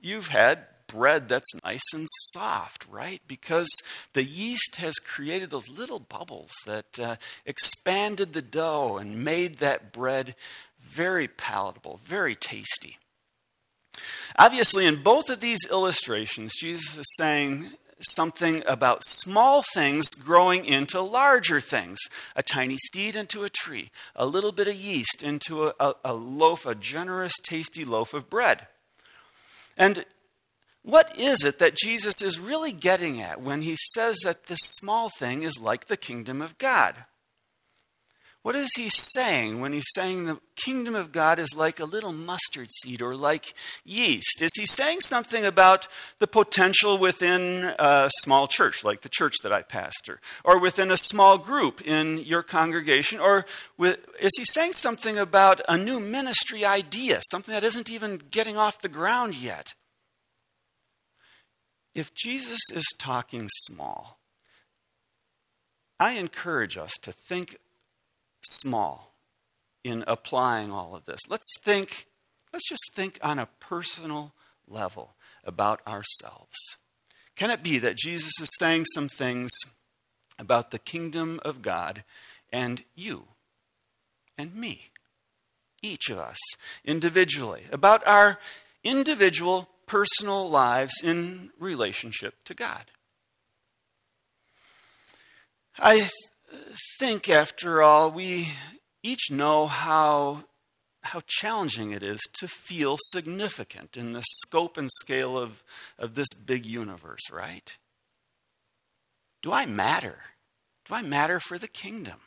You've 0.01 0.29
had 0.29 0.67
bread 0.95 1.29
that's 1.29 1.55
nice 1.65 1.93
and 1.93 2.07
soft, 2.31 2.87
right? 2.91 3.21
Because 3.27 3.69
the 4.13 4.25
yeast 4.25 4.77
has 4.77 4.95
created 4.95 5.51
those 5.51 5.69
little 5.69 6.01
bubbles 6.01 6.53
that 6.67 6.99
uh, 7.01 7.17
expanded 7.45 8.33
the 8.33 8.43
dough 8.43 8.97
and 8.97 9.25
made 9.25 9.59
that 9.59 9.93
bread 9.93 10.35
very 10.81 11.27
palatable, 11.29 12.01
very 12.05 12.35
tasty. 12.35 12.99
Obviously, 14.37 14.87
in 14.87 15.03
both 15.03 15.31
of 15.31 15.41
these 15.41 15.67
illustrations, 15.71 16.53
Jesus 16.59 16.99
is 16.99 17.07
saying 17.17 17.71
something 18.01 18.63
about 18.67 19.05
small 19.05 19.63
things 19.75 20.11
growing 20.15 20.65
into 20.65 21.01
larger 21.01 21.61
things 21.61 21.99
a 22.37 22.43
tiny 22.43 22.77
seed 22.93 23.17
into 23.17 23.45
a 23.45 23.49
tree, 23.49 23.91
a 24.15 24.27
little 24.27 24.53
bit 24.53 24.69
of 24.69 24.75
yeast 24.75 25.23
into 25.23 25.65
a, 25.65 25.75
a, 25.81 25.95
a 26.05 26.15
loaf, 26.15 26.67
a 26.67 26.75
generous, 26.75 27.33
tasty 27.43 27.85
loaf 27.85 28.13
of 28.13 28.29
bread. 28.29 28.67
And 29.77 30.05
what 30.85 31.19
is 31.19 31.45
it 31.45 31.59
that 31.61 31.77
Jesus 31.77 32.21
is 32.21 32.39
really 32.39 32.71
getting 32.71 33.21
at 33.21 33.41
when 33.41 33.63
he 33.63 33.75
says 33.95 34.19
that 34.23 34.47
this 34.47 34.61
small 34.61 35.09
thing 35.09 35.43
is 35.43 35.59
like 35.59 35.87
the 35.87 35.97
kingdom 35.97 36.43
of 36.43 36.59
God? 36.59 36.95
What 38.43 38.55
is 38.55 38.69
he 38.77 38.91
saying 38.91 39.63
when 39.63 39.73
he's 39.73 39.89
saying 39.95 40.27
the 40.27 40.39
kingdom 40.57 40.95
of 40.95 41.13
God 41.13 41.39
is 41.39 41.55
like 41.57 41.81
a 41.81 41.87
little 41.87 42.13
mustard 42.13 42.69
seed 42.71 43.01
or 43.01 43.17
like 43.17 43.55
yeast? 43.83 44.43
Is 44.43 44.51
he 44.55 44.67
saying 44.67 45.01
something 45.01 45.47
about 45.47 45.89
the 46.19 46.27
potential 46.27 46.99
within 46.99 47.73
a 47.79 48.11
small 48.17 48.47
church, 48.47 48.85
like 48.85 49.01
the 49.01 49.09
church 49.09 49.37
that 49.43 49.53
I 49.55 49.63
pastor, 49.63 50.21
or 50.45 50.61
within 50.61 50.91
a 50.91 50.99
small 50.99 51.39
group 51.39 51.81
in 51.81 52.19
your 52.19 52.43
congregation? 52.43 53.19
Or 53.19 53.47
is 53.79 54.33
he 54.37 54.45
saying 54.45 54.75
something 54.75 55.17
about 55.17 55.63
a 55.67 55.79
new 55.79 55.99
ministry 55.99 56.67
idea, 56.67 57.23
something 57.31 57.55
that 57.55 57.65
isn't 57.65 57.91
even 57.91 58.21
getting 58.31 58.59
off 58.59 58.83
the 58.83 58.91
ground 58.91 59.35
yet? 59.35 59.73
If 61.95 62.15
Jesus 62.15 62.61
is 62.73 62.85
talking 62.99 63.49
small, 63.67 64.19
I 66.01 66.13
encourage 66.13 66.77
us 66.77 66.93
to 67.03 67.13
think 67.13 67.57
small 68.45 69.15
in 69.85 70.03
applying 70.07 70.73
all 70.73 70.97
of 70.97 71.05
this. 71.05 71.21
Let's 71.29 71.53
think, 71.63 72.07
let's 72.53 72.69
just 72.69 72.91
think 72.95 73.19
on 73.23 73.39
a 73.39 73.49
personal 73.61 74.33
level 74.67 75.15
about 75.45 75.87
ourselves. 75.87 76.59
Can 77.37 77.51
it 77.51 77.63
be 77.63 77.79
that 77.79 77.97
Jesus 77.97 78.33
is 78.41 78.51
saying 78.59 78.87
some 78.95 79.09
things 79.09 79.51
about 80.39 80.71
the 80.71 80.79
kingdom 80.79 81.41
of 81.45 81.63
God 81.63 82.05
and 82.53 82.83
you 82.95 83.29
and 84.37 84.55
me, 84.55 84.91
each 85.83 86.09
of 86.11 86.19
us 86.19 86.39
individually, 86.85 87.63
about 87.71 88.07
our 88.07 88.39
individual 88.83 89.69
personal 89.87 90.49
lives 90.49 91.03
in 91.03 91.51
relationship 91.59 92.35
to 92.45 92.55
God? 92.55 92.91
I 95.79 96.09
think, 96.99 97.29
after 97.29 97.83
all, 97.83 98.11
we 98.11 98.51
each 99.03 99.31
know 99.31 99.67
how, 99.67 100.45
how 101.03 101.23
challenging 101.27 101.93
it 101.93 102.03
is 102.03 102.21
to 102.39 102.49
feel 102.49 102.97
significant 103.11 103.97
in 103.97 104.13
the 104.13 104.23
scope 104.23 104.77
and 104.77 104.91
scale 105.01 105.37
of, 105.37 105.63
of 105.99 106.15
this 106.15 106.33
big 106.35 106.65
universe, 106.65 107.31
right? 107.33 107.77
Do 109.43 109.53
I 109.53 109.67
matter? 109.67 110.19
Do 110.87 110.95
I 110.95 111.03
matter 111.03 111.41
for 111.41 111.59
the 111.59 111.69
kingdom? 111.69 112.21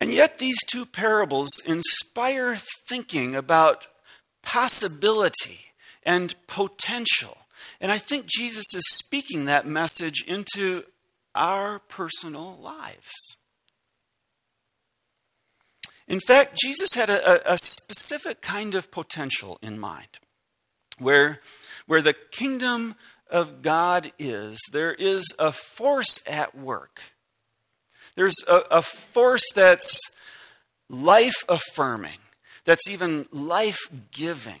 And 0.00 0.12
yet, 0.12 0.38
these 0.38 0.58
two 0.66 0.84
parables 0.84 1.50
inspire 1.64 2.56
thinking 2.88 3.36
about 3.36 3.86
possibility 4.42 5.66
and 6.02 6.34
potential. 6.46 7.38
And 7.80 7.90
I 7.90 7.98
think 7.98 8.26
Jesus 8.26 8.74
is 8.74 8.82
speaking 8.90 9.44
that 9.44 9.66
message 9.66 10.24
into 10.26 10.84
our 11.34 11.78
personal 11.78 12.58
lives. 12.60 13.36
In 16.08 16.20
fact, 16.20 16.58
Jesus 16.62 16.94
had 16.94 17.08
a, 17.08 17.52
a, 17.52 17.56
specific 17.56 18.42
kind 18.42 18.74
of 18.74 18.90
potential 18.90 19.58
in 19.62 19.78
mind. 19.78 20.18
Where, 20.98 21.40
where 21.86 22.02
the 22.02 22.14
kingdom 22.32 22.96
of 23.30 23.62
God 23.62 24.12
is, 24.18 24.58
there 24.72 24.92
is 24.92 25.24
a 25.38 25.52
force 25.52 26.20
at 26.26 26.54
work. 26.54 27.00
There's 28.14 28.44
a, 28.46 28.62
a 28.70 28.82
force 28.82 29.44
that's 29.54 29.98
life 30.90 31.44
affirming, 31.48 32.18
that's 32.64 32.88
even 32.88 33.26
life 33.32 33.88
giving, 34.10 34.60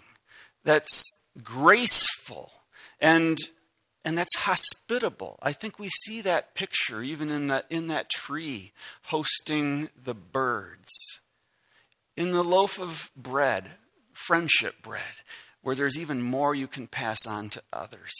that's 0.64 1.04
graceful, 1.42 2.50
and 3.00 3.38
and 4.04 4.18
that's 4.18 4.36
hospitable. 4.36 5.38
I 5.42 5.52
think 5.52 5.78
we 5.78 5.88
see 5.88 6.20
that 6.22 6.54
picture 6.54 7.02
even 7.02 7.30
in 7.30 7.46
that, 7.46 7.66
in 7.70 7.86
that 7.86 8.10
tree 8.10 8.72
hosting 9.04 9.90
the 10.02 10.14
birds. 10.14 10.90
In 12.16 12.32
the 12.32 12.42
loaf 12.42 12.80
of 12.80 13.10
bread, 13.16 13.70
friendship 14.12 14.82
bread, 14.82 15.14
where 15.62 15.76
there's 15.76 15.98
even 15.98 16.20
more 16.20 16.54
you 16.54 16.66
can 16.66 16.88
pass 16.88 17.26
on 17.26 17.48
to 17.50 17.62
others. 17.72 18.12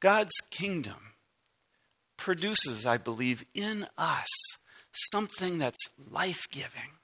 God's 0.00 0.34
kingdom 0.50 1.12
produces, 2.16 2.86
I 2.86 2.96
believe, 2.96 3.44
in 3.54 3.86
us 3.96 4.28
something 5.10 5.58
that's 5.58 5.88
life 6.10 6.46
giving, 6.50 6.98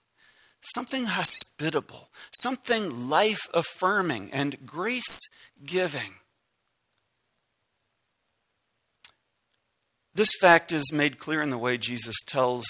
something 0.61 1.07
hospitable, 1.07 2.11
something 2.33 3.09
life 3.09 3.49
affirming 3.55 4.31
and 4.33 4.67
grace 4.67 5.21
giving. 5.65 6.15
This 10.15 10.35
fact 10.41 10.73
is 10.73 10.93
made 10.93 11.19
clear 11.19 11.41
in 11.43 11.51
the 11.51 11.59
way 11.59 11.79
Jesus 11.79 12.17
tells 12.27 12.67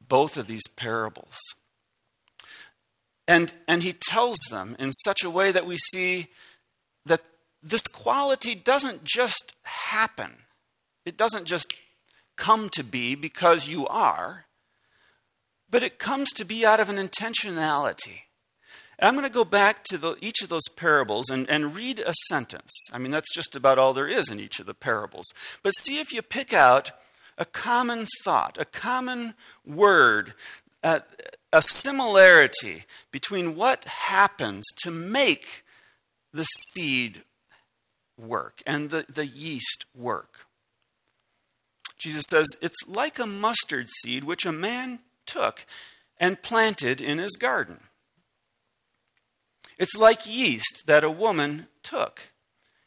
both 0.00 0.36
of 0.36 0.46
these 0.46 0.68
parables. 0.76 1.38
And, 3.26 3.54
and 3.66 3.82
he 3.82 3.94
tells 3.94 4.36
them 4.50 4.76
in 4.78 4.92
such 4.92 5.22
a 5.22 5.30
way 5.30 5.52
that 5.52 5.66
we 5.66 5.78
see 5.78 6.26
that 7.06 7.22
this 7.62 7.86
quality 7.86 8.54
doesn't 8.54 9.04
just 9.04 9.54
happen. 9.62 10.32
It 11.06 11.16
doesn't 11.16 11.46
just 11.46 11.74
come 12.36 12.68
to 12.70 12.84
be 12.84 13.14
because 13.14 13.68
you 13.68 13.86
are, 13.86 14.46
but 15.72 15.82
it 15.82 15.98
comes 15.98 16.30
to 16.34 16.44
be 16.44 16.64
out 16.64 16.78
of 16.78 16.90
an 16.90 16.96
intentionality. 16.96 18.26
And 18.98 19.08
I'm 19.08 19.14
going 19.14 19.26
to 19.26 19.32
go 19.32 19.44
back 19.44 19.82
to 19.84 19.98
the, 19.98 20.16
each 20.20 20.42
of 20.42 20.50
those 20.50 20.68
parables 20.76 21.30
and, 21.30 21.48
and 21.48 21.74
read 21.74 21.98
a 21.98 22.12
sentence. 22.28 22.70
I 22.92 22.98
mean, 22.98 23.10
that's 23.10 23.34
just 23.34 23.56
about 23.56 23.78
all 23.78 23.94
there 23.94 24.06
is 24.06 24.30
in 24.30 24.38
each 24.38 24.60
of 24.60 24.66
the 24.66 24.74
parables. 24.74 25.26
But 25.62 25.74
see 25.74 25.98
if 25.98 26.12
you 26.12 26.20
pick 26.22 26.52
out 26.52 26.92
a 27.38 27.46
common 27.46 28.06
thought, 28.22 28.58
a 28.60 28.66
common 28.66 29.34
word, 29.66 30.34
uh, 30.84 31.00
a 31.52 31.62
similarity 31.62 32.84
between 33.10 33.56
what 33.56 33.84
happens 33.84 34.64
to 34.82 34.90
make 34.90 35.64
the 36.34 36.44
seed 36.44 37.22
work 38.18 38.62
and 38.66 38.90
the, 38.90 39.06
the 39.08 39.26
yeast 39.26 39.86
work. 39.96 40.46
Jesus 41.98 42.24
says, 42.28 42.46
It's 42.60 42.86
like 42.86 43.18
a 43.18 43.26
mustard 43.26 43.88
seed 43.88 44.24
which 44.24 44.44
a 44.44 44.52
man 44.52 44.98
took 45.26 45.66
and 46.18 46.42
planted 46.42 47.00
in 47.00 47.18
his 47.18 47.36
garden. 47.36 47.80
It's 49.78 49.96
like 49.96 50.26
yeast 50.26 50.84
that 50.86 51.04
a 51.04 51.10
woman 51.10 51.66
took 51.82 52.20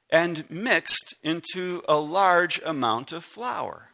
and 0.09 0.49
mixed 0.49 1.13
into 1.23 1.83
a 1.87 1.97
large 1.97 2.61
amount 2.63 3.11
of 3.11 3.23
flour. 3.23 3.89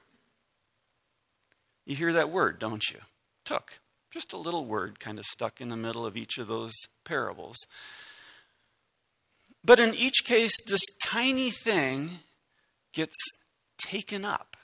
You 1.86 1.96
hear 1.96 2.14
that 2.14 2.30
word, 2.30 2.60
don't 2.60 2.90
you? 2.92 3.00
Took. 3.44 3.80
Just 4.12 4.34
a 4.34 4.38
little 4.38 4.66
word 4.66 5.00
kind 5.00 5.18
of 5.18 5.26
stuck 5.26 5.62
in 5.62 5.70
the 5.70 5.78
middle 5.78 6.06
of 6.06 6.18
each 6.18 6.38
of 6.38 6.48
those 6.48 6.74
parables. 7.06 7.58
But 9.64 9.80
in 9.80 9.94
each 9.94 10.26
case, 10.26 10.56
this 10.68 10.86
tiny 11.04 11.50
thing 11.50 12.20
gets 12.94 13.16
taken 13.78 14.26
up 14.26 14.58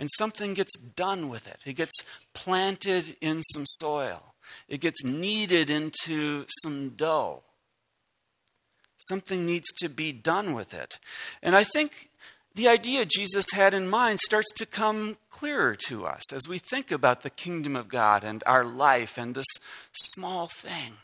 and 0.00 0.08
something 0.16 0.54
gets 0.54 0.76
done 0.76 1.28
with 1.28 1.46
it. 1.46 1.58
It 1.64 1.74
gets 1.74 1.92
planted 2.32 3.16
in 3.20 3.42
some 3.52 3.66
soil, 3.66 4.34
it 4.66 4.80
gets 4.80 5.04
kneaded 5.04 5.70
into 5.70 6.46
some 6.62 6.88
dough. 6.90 7.44
Something 9.08 9.46
needs 9.46 9.68
to 9.78 9.88
be 9.88 10.12
done 10.12 10.52
with 10.52 10.74
it. 10.74 10.98
And 11.42 11.56
I 11.56 11.64
think 11.64 12.10
the 12.54 12.68
idea 12.68 13.06
Jesus 13.06 13.46
had 13.52 13.72
in 13.72 13.88
mind 13.88 14.20
starts 14.20 14.52
to 14.56 14.66
come 14.66 15.16
clearer 15.30 15.74
to 15.86 16.04
us 16.04 16.32
as 16.34 16.46
we 16.46 16.58
think 16.58 16.90
about 16.90 17.22
the 17.22 17.30
kingdom 17.30 17.76
of 17.76 17.88
God 17.88 18.24
and 18.24 18.42
our 18.44 18.62
life 18.62 19.16
and 19.16 19.34
this 19.34 19.46
small 19.94 20.48
thing. 20.48 20.98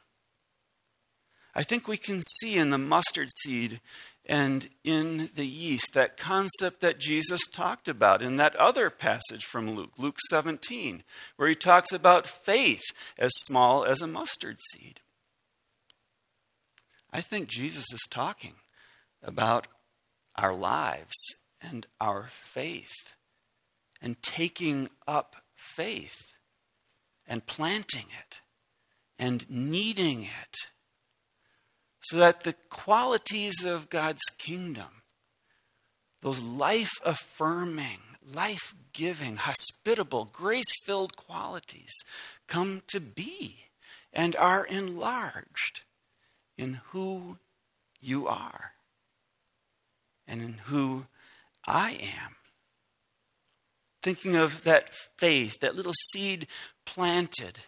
I 1.54 1.62
think 1.62 1.88
we 1.88 1.96
can 1.96 2.20
see 2.40 2.58
in 2.58 2.68
the 2.68 2.76
mustard 2.76 3.28
seed 3.42 3.80
and 4.28 4.68
in 4.83 5.30
the 5.35 5.47
yeast 5.47 5.92
that 5.95 6.16
concept 6.16 6.80
that 6.80 6.99
Jesus 6.99 7.40
talked 7.52 7.87
about 7.87 8.23
in 8.23 8.37
that 8.37 8.56
other 8.56 8.90
passage 8.90 9.45
from 9.45 9.75
Luke, 9.75 9.92
Luke 9.97 10.18
17, 10.30 11.04
where 11.37 11.49
he 11.49 11.54
talks 11.54 11.92
about 11.92 12.26
faith 12.26 12.85
as 13.16 13.30
small 13.45 13.85
as 13.85 14.02
a 14.02 14.06
mustard 14.06 14.59
seed. 14.73 15.00
I 17.12 17.20
think 17.20 17.48
Jesus 17.48 17.87
is 17.92 18.03
talking 18.11 18.55
about 19.22 19.68
our 20.35 20.55
lives 20.55 21.14
and 21.62 21.87
our 22.00 22.29
faith 22.31 23.14
and 24.03 24.20
taking 24.22 24.90
up 25.07 25.37
faith 25.55 26.35
and 27.27 27.46
planting 27.46 28.07
it 28.20 28.40
and 29.18 29.48
kneading 29.48 30.24
it 30.24 30.70
so 32.07 32.19
that 32.19 32.42
the 32.42 32.55
qualities 32.71 33.64
of 33.64 33.90
God's 33.90 34.23
kingdom, 34.38 35.03
those 36.23 36.40
life 36.40 36.92
affirming, 37.05 37.99
life 38.25 38.75
giving, 38.92 39.37
hospitable, 39.37 40.25
grace 40.25 40.81
filled 40.85 41.16
qualities, 41.16 41.92
come 42.47 42.83
to 42.87 43.01
be 43.01 43.64
and 44.12 44.37
are 44.37 44.64
enlarged 44.64 45.83
in 46.57 46.81
who 46.90 47.38
you 48.01 48.29
are 48.29 48.73
and 50.29 50.40
in 50.40 50.53
who 50.66 51.07
I 51.66 51.99
am. 52.01 52.37
Thinking 54.01 54.37
of 54.37 54.62
that 54.62 54.95
faith, 55.19 55.59
that 55.61 55.75
little 55.75 55.92
seed 56.12 56.47
planted 56.85 57.59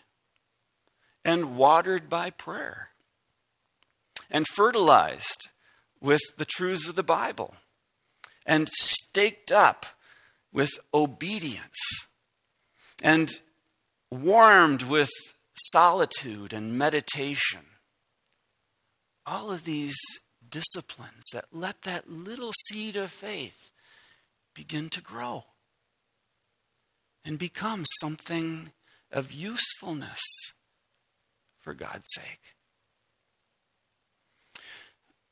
and 1.25 1.57
watered 1.57 2.09
by 2.09 2.31
prayer 2.31 2.91
and 4.31 4.47
fertilized 4.55 5.49
with 6.01 6.21
the 6.37 6.45
truths 6.45 6.89
of 6.89 6.97
the 6.97 7.03
Bible 7.03 7.55
and 8.47 8.69
staked 8.71 9.53
up 9.53 9.87
with 10.53 10.71
obedience 10.95 12.07
and 13.03 13.41
warmed 14.11 14.83
with 14.83 15.11
solitude 15.55 16.53
and 16.53 16.79
meditation. 16.79 17.61
All 19.27 19.51
of 19.51 19.65
these 19.65 19.97
disciplines 20.49 21.25
that 21.33 21.47
let 21.53 21.83
that 21.83 22.09
little 22.11 22.53
seed 22.69 22.97
of 22.97 23.11
faith 23.11 23.71
begin 24.55 24.89
to 24.91 25.03
grow 25.03 25.45
and 27.25 27.39
become 27.39 27.85
something 28.01 28.73
of 29.13 29.33
usefulness 29.33 30.23
for 31.61 31.75
God's 31.75 32.11
sake. 32.15 32.57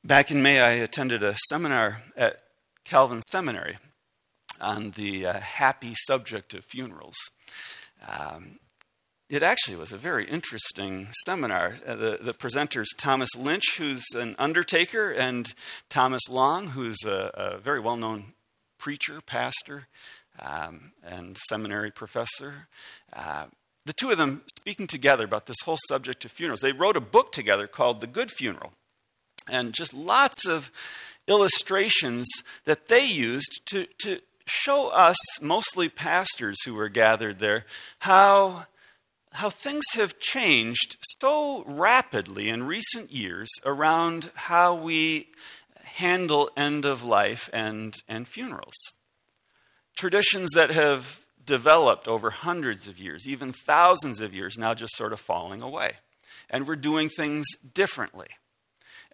Back 0.06 0.30
in 0.30 0.40
May, 0.40 0.60
I 0.60 0.70
attended 0.70 1.24
a 1.24 1.34
seminar 1.48 2.04
at 2.16 2.40
Calvin 2.84 3.22
Seminary 3.22 3.78
on 4.60 4.92
the 4.92 5.26
uh, 5.26 5.40
happy 5.40 5.94
subject 6.06 6.54
of 6.54 6.64
funerals. 6.64 7.16
Um, 8.06 8.60
it 9.28 9.42
actually 9.42 9.76
was 9.76 9.90
a 9.90 9.96
very 9.96 10.24
interesting 10.26 11.08
seminar. 11.24 11.80
Uh, 11.84 11.96
the, 11.96 12.18
the 12.22 12.34
presenters, 12.34 12.86
Thomas 12.96 13.30
Lynch, 13.36 13.64
who's 13.78 14.04
an 14.14 14.36
undertaker, 14.38 15.10
and 15.10 15.52
Thomas 15.88 16.22
Long, 16.30 16.68
who's 16.68 17.02
a, 17.04 17.32
a 17.34 17.58
very 17.58 17.80
well 17.80 17.96
known 17.96 18.34
preacher, 18.78 19.20
pastor, 19.20 19.88
um, 20.38 20.92
and 21.02 21.36
seminary 21.48 21.90
professor. 21.90 22.68
Uh, 23.12 23.46
the 23.84 23.92
two 23.92 24.10
of 24.10 24.18
them 24.18 24.42
speaking 24.56 24.86
together 24.86 25.24
about 25.24 25.46
this 25.46 25.56
whole 25.64 25.78
subject 25.88 26.24
of 26.24 26.30
funerals. 26.30 26.60
They 26.60 26.70
wrote 26.70 26.96
a 26.96 27.00
book 27.00 27.32
together 27.32 27.66
called 27.66 28.00
The 28.00 28.06
Good 28.06 28.30
Funeral 28.30 28.72
and 29.50 29.72
just 29.72 29.94
lots 29.94 30.46
of 30.46 30.70
illustrations 31.28 32.26
that 32.64 32.88
they 32.88 33.04
used 33.04 33.60
to, 33.66 33.86
to 33.98 34.20
show 34.46 34.88
us, 34.88 35.16
mostly 35.40 35.88
pastors 35.88 36.62
who 36.64 36.74
were 36.74 36.88
gathered 36.88 37.38
there, 37.38 37.64
how, 38.00 38.66
how 39.32 39.50
things 39.50 39.84
have 39.94 40.18
changed 40.18 40.96
so 41.02 41.64
rapidly 41.66 42.48
in 42.48 42.62
recent 42.62 43.10
years 43.10 43.48
around 43.64 44.30
how 44.34 44.74
we 44.74 45.28
handle 45.96 46.50
end 46.56 46.84
of 46.84 47.02
life 47.02 47.50
and, 47.52 47.94
and 48.08 48.28
funerals. 48.28 48.76
Traditions 49.96 50.50
that 50.54 50.70
have 50.70 51.20
developed 51.44 52.06
over 52.06 52.30
hundreds 52.30 52.86
of 52.86 52.98
years, 52.98 53.26
even 53.26 53.52
thousands 53.52 54.20
of 54.20 54.34
years, 54.34 54.58
now 54.58 54.74
just 54.74 54.96
sort 54.96 55.12
of 55.12 55.20
falling 55.20 55.62
away. 55.62 55.92
And 56.50 56.66
we're 56.66 56.76
doing 56.76 57.08
things 57.08 57.46
differently. 57.74 58.28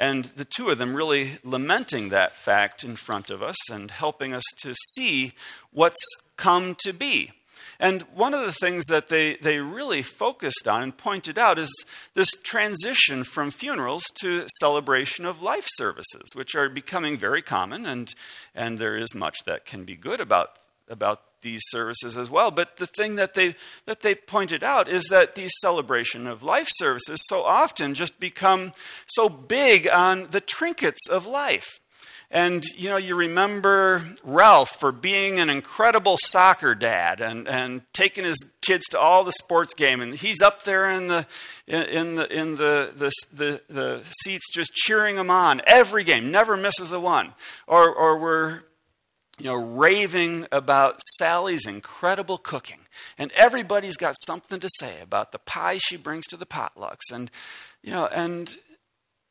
And 0.03 0.25
the 0.25 0.45
two 0.45 0.69
of 0.69 0.79
them 0.79 0.97
really 0.97 1.35
lamenting 1.45 2.09
that 2.09 2.33
fact 2.33 2.83
in 2.83 2.97
front 2.97 3.31
of 3.31 3.41
us 3.41 3.71
and 3.71 3.89
helping 3.89 4.35
us 4.35 4.43
to 4.63 4.75
see 4.95 5.31
what's 5.71 6.05
come 6.37 6.75
to 6.83 6.93
be. 6.93 7.31
And 7.79 8.03
one 8.13 8.35
of 8.35 8.41
the 8.41 8.51
things 8.51 8.87
that 8.87 9.11
they, 9.11 9.37
they 9.37 9.61
really 9.61 10.03
focused 10.03 10.67
on 10.67 10.83
and 10.83 10.97
pointed 10.97 11.39
out 11.39 11.57
is 11.57 11.71
this 12.15 12.33
transition 12.43 13.23
from 13.23 13.53
funerals 13.53 14.03
to 14.23 14.45
celebration 14.59 15.25
of 15.25 15.41
life 15.41 15.69
services, 15.77 16.31
which 16.35 16.57
are 16.57 16.69
becoming 16.69 17.17
very 17.17 17.41
common, 17.41 17.87
and, 17.87 18.13
and 18.57 18.81
there 18.81 18.97
is 18.97 19.15
much 19.15 19.39
that 19.47 19.67
can 19.67 19.85
be 19.85 19.95
good 19.95 20.19
about, 20.19 20.59
about 20.93 21.23
these 21.43 21.63
services 21.71 22.17
as 22.17 22.31
well. 22.31 22.51
But 22.51 22.77
the 22.77 22.87
thing 22.87 23.17
that 23.17 23.35
they, 23.35 23.57
that 23.87 24.03
they 24.03 24.15
pointed 24.15 24.63
out 24.63 24.89
is 24.89 25.05
that 25.11 25.35
these 25.35 25.51
celebration 25.61 26.27
of 26.27 26.43
life 26.43 26.69
services 26.71 27.21
so 27.27 27.43
often 27.43 27.95
just 27.95 28.21
become 28.21 28.73
so 29.07 29.29
big 29.29 29.89
on 29.89 30.29
the 30.31 30.41
trinkets 30.41 31.09
of 31.11 31.27
life. 31.27 31.81
And, 32.31 32.65
you 32.79 32.89
know, 32.89 32.97
you 32.97 33.15
remember 33.15 34.03
Ralph 34.25 34.71
for 34.71 34.91
being 34.91 35.39
an 35.39 35.51
incredible 35.51 36.17
soccer 36.19 36.75
dad 36.75 37.21
and, 37.21 37.47
and 37.47 37.83
taking 37.93 38.25
his 38.25 38.39
kids 38.63 38.87
to 38.91 38.99
all 38.99 39.23
the 39.23 39.33
sports 39.33 39.75
game. 39.75 40.01
And 40.01 40.15
he's 40.15 40.41
up 40.41 40.63
there 40.63 40.91
in 40.91 41.09
the, 41.09 41.27
in 41.67 42.15
the, 42.15 42.35
in 42.35 42.57
the, 42.57 42.91
the, 42.97 43.13
the, 43.35 43.61
the 43.69 44.03
seats 44.23 44.51
just 44.51 44.73
cheering 44.73 45.17
them 45.17 45.31
on 45.31 45.61
every 45.67 46.05
game, 46.05 46.31
never 46.31 46.57
misses 46.57 46.91
a 46.91 46.99
one. 46.99 47.35
Or, 47.67 47.95
or 47.95 48.19
we're, 48.19 48.63
you 49.39 49.47
know, 49.47 49.55
raving 49.55 50.47
about 50.53 51.01
Sally's 51.19 51.67
incredible 51.67 52.39
cooking. 52.39 52.81
And 53.19 53.33
everybody's 53.33 53.97
got 53.97 54.15
something 54.27 54.61
to 54.61 54.69
say 54.79 55.01
about 55.01 55.33
the 55.33 55.39
pie 55.39 55.79
she 55.79 55.97
brings 55.97 56.27
to 56.27 56.37
the 56.37 56.47
potlucks. 56.47 57.11
And, 57.13 57.31
you 57.83 57.93
know, 57.93 58.07
and, 58.07 58.57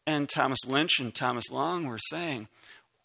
and 0.07 0.27
Thomas 0.27 0.59
Lynch 0.67 0.99
and 0.99 1.13
Thomas 1.13 1.49
Long 1.51 1.85
were 1.85 1.99
saying, 2.09 2.47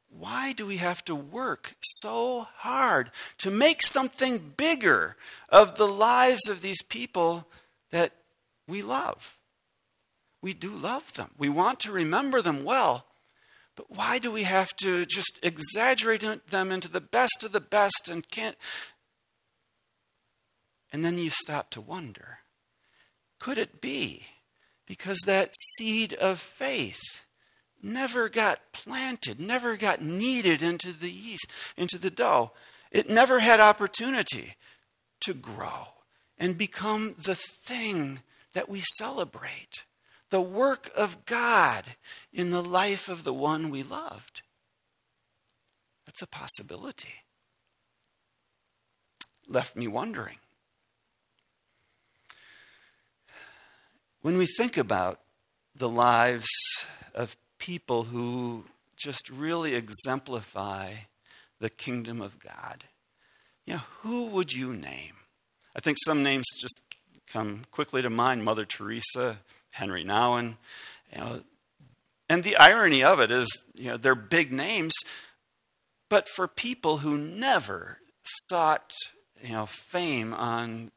why 0.09 0.52
do 0.52 0.66
we 0.66 0.78
have 0.78 1.04
to 1.04 1.14
work 1.14 1.74
so 1.82 2.46
hard 2.56 3.11
to 3.38 3.50
make 3.50 3.82
something 3.82 4.54
bigger 4.56 5.16
of 5.48 5.76
the 5.76 5.87
lives 5.87 6.48
of 6.48 6.62
these 6.62 6.82
people 6.82 7.46
that 7.90 8.12
we 8.66 8.80
love? 8.82 9.37
We 10.40 10.54
do 10.54 10.70
love 10.70 11.12
them. 11.14 11.30
We 11.37 11.48
want 11.48 11.80
to 11.80 11.92
remember 11.92 12.40
them 12.40 12.64
well. 12.64 13.04
But 13.76 13.90
why 13.90 14.18
do 14.18 14.32
we 14.32 14.44
have 14.44 14.74
to 14.80 15.06
just 15.06 15.38
exaggerate 15.42 16.24
them 16.48 16.72
into 16.72 16.88
the 16.88 17.00
best 17.00 17.44
of 17.44 17.52
the 17.52 17.60
best 17.60 18.08
and 18.10 18.28
can't? 18.28 18.56
And 20.92 21.04
then 21.04 21.18
you 21.18 21.30
stop 21.30 21.70
to 21.70 21.80
wonder 21.80 22.38
could 23.38 23.58
it 23.58 23.82
be 23.82 24.26
because 24.86 25.18
that 25.26 25.52
seed 25.76 26.14
of 26.14 26.40
faith 26.40 27.02
never 27.82 28.28
got 28.28 28.72
planted, 28.72 29.38
never 29.38 29.76
got 29.76 30.00
kneaded 30.00 30.62
into 30.62 30.92
the 30.92 31.10
yeast, 31.10 31.50
into 31.76 31.98
the 31.98 32.10
dough. 32.10 32.52
It 32.90 33.10
never 33.10 33.40
had 33.40 33.60
opportunity 33.60 34.54
to 35.20 35.34
grow 35.34 35.88
and 36.38 36.56
become 36.56 37.14
the 37.18 37.34
thing 37.34 38.20
that 38.54 38.68
we 38.68 38.80
celebrate 38.96 39.84
the 40.30 40.40
work 40.40 40.90
of 40.96 41.24
God 41.26 41.84
in 42.32 42.50
the 42.50 42.62
life 42.62 43.08
of 43.08 43.24
the 43.24 43.34
one 43.34 43.70
we 43.70 43.82
loved. 43.82 44.42
That's 46.04 46.22
a 46.22 46.26
possibility. 46.26 47.22
Left 49.48 49.76
me 49.76 49.86
wondering. 49.86 50.38
When 54.22 54.38
we 54.38 54.46
think 54.46 54.76
about 54.76 55.20
the 55.74 55.88
lives 55.88 56.48
of 57.14 57.36
people 57.58 58.04
who 58.04 58.64
just 58.96 59.28
really 59.30 59.74
exemplify 59.74 60.92
the 61.60 61.70
kingdom 61.70 62.20
of 62.20 62.38
God. 62.40 62.84
You 63.64 63.74
know, 63.74 63.82
who 64.00 64.26
would 64.26 64.52
you 64.52 64.72
name? 64.72 65.14
I 65.74 65.80
think 65.80 65.98
some 66.06 66.22
names 66.22 66.46
just 66.58 66.80
come 67.30 67.62
quickly 67.70 68.02
to 68.02 68.10
mind 68.10 68.44
Mother 68.44 68.64
Teresa, 68.64 69.38
Henri 69.76 70.04
Nouwen. 70.04 70.56
You 71.12 71.18
know, 71.20 71.40
and 72.28 72.42
the 72.42 72.56
irony 72.56 73.04
of 73.04 73.20
it 73.20 73.30
is, 73.30 73.62
you 73.74 73.90
know, 73.90 73.96
they're 73.96 74.14
big 74.14 74.52
names, 74.52 74.94
but 76.08 76.28
for 76.28 76.48
people 76.48 76.98
who 76.98 77.16
never 77.16 77.98
sought, 78.24 78.92
you 79.42 79.52
know, 79.52 79.66
fame 79.66 80.32
on 80.32 80.90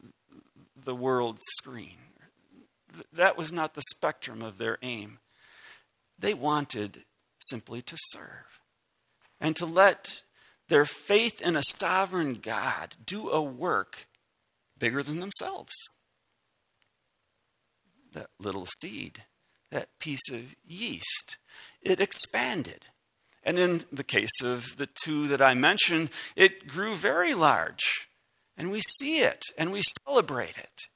the 0.75 0.95
world 0.95 1.39
screen. 1.57 1.97
That 3.13 3.37
was 3.37 3.51
not 3.51 3.75
the 3.75 3.83
spectrum 3.93 4.41
of 4.41 4.57
their 4.57 4.77
aim. 4.81 5.19
They 6.17 6.33
wanted 6.33 7.03
simply 7.39 7.81
to 7.83 7.95
serve 7.97 8.61
and 9.39 9.55
to 9.55 9.65
let 9.65 10.23
their 10.69 10.85
faith 10.85 11.41
in 11.41 11.55
a 11.55 11.63
sovereign 11.63 12.33
God 12.33 12.95
do 13.05 13.29
a 13.29 13.41
work 13.41 14.05
bigger 14.77 15.03
than 15.03 15.19
themselves. 15.19 15.75
That 18.13 18.27
little 18.39 18.65
seed, 18.81 19.23
that 19.71 19.89
piece 19.99 20.31
of 20.31 20.55
yeast, 20.65 21.37
it 21.81 21.99
expanded. 21.99 22.85
And 23.43 23.57
in 23.57 23.81
the 23.91 24.03
case 24.03 24.41
of 24.43 24.77
the 24.77 24.89
two 25.03 25.27
that 25.27 25.41
I 25.41 25.53
mentioned, 25.53 26.09
it 26.35 26.67
grew 26.67 26.95
very 26.95 27.33
large. 27.33 28.09
And 28.57 28.71
we 28.71 28.81
see 28.81 29.19
it 29.19 29.43
and 29.57 29.71
we 29.71 29.81
celebrate 30.05 30.57
it 30.57 30.87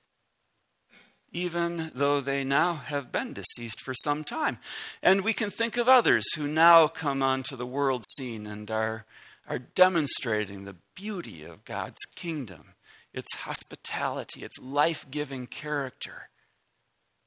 even 1.33 1.91
though 1.95 2.21
they 2.21 2.43
now 2.43 2.75
have 2.75 3.11
been 3.11 3.33
deceased 3.33 3.81
for 3.81 3.93
some 3.95 4.23
time. 4.23 4.59
And 5.01 5.21
we 5.21 5.33
can 5.33 5.49
think 5.49 5.77
of 5.77 5.89
others 5.89 6.23
who 6.35 6.47
now 6.47 6.87
come 6.87 7.23
onto 7.23 7.55
the 7.55 7.65
world 7.65 8.03
scene 8.15 8.45
and 8.45 8.69
are, 8.69 9.05
are 9.49 9.59
demonstrating 9.59 10.63
the 10.63 10.75
beauty 10.95 11.43
of 11.43 11.65
God's 11.65 12.05
kingdom, 12.15 12.75
its 13.13 13.35
hospitality, 13.35 14.43
its 14.43 14.59
life 14.61 15.07
giving 15.09 15.47
character, 15.47 16.29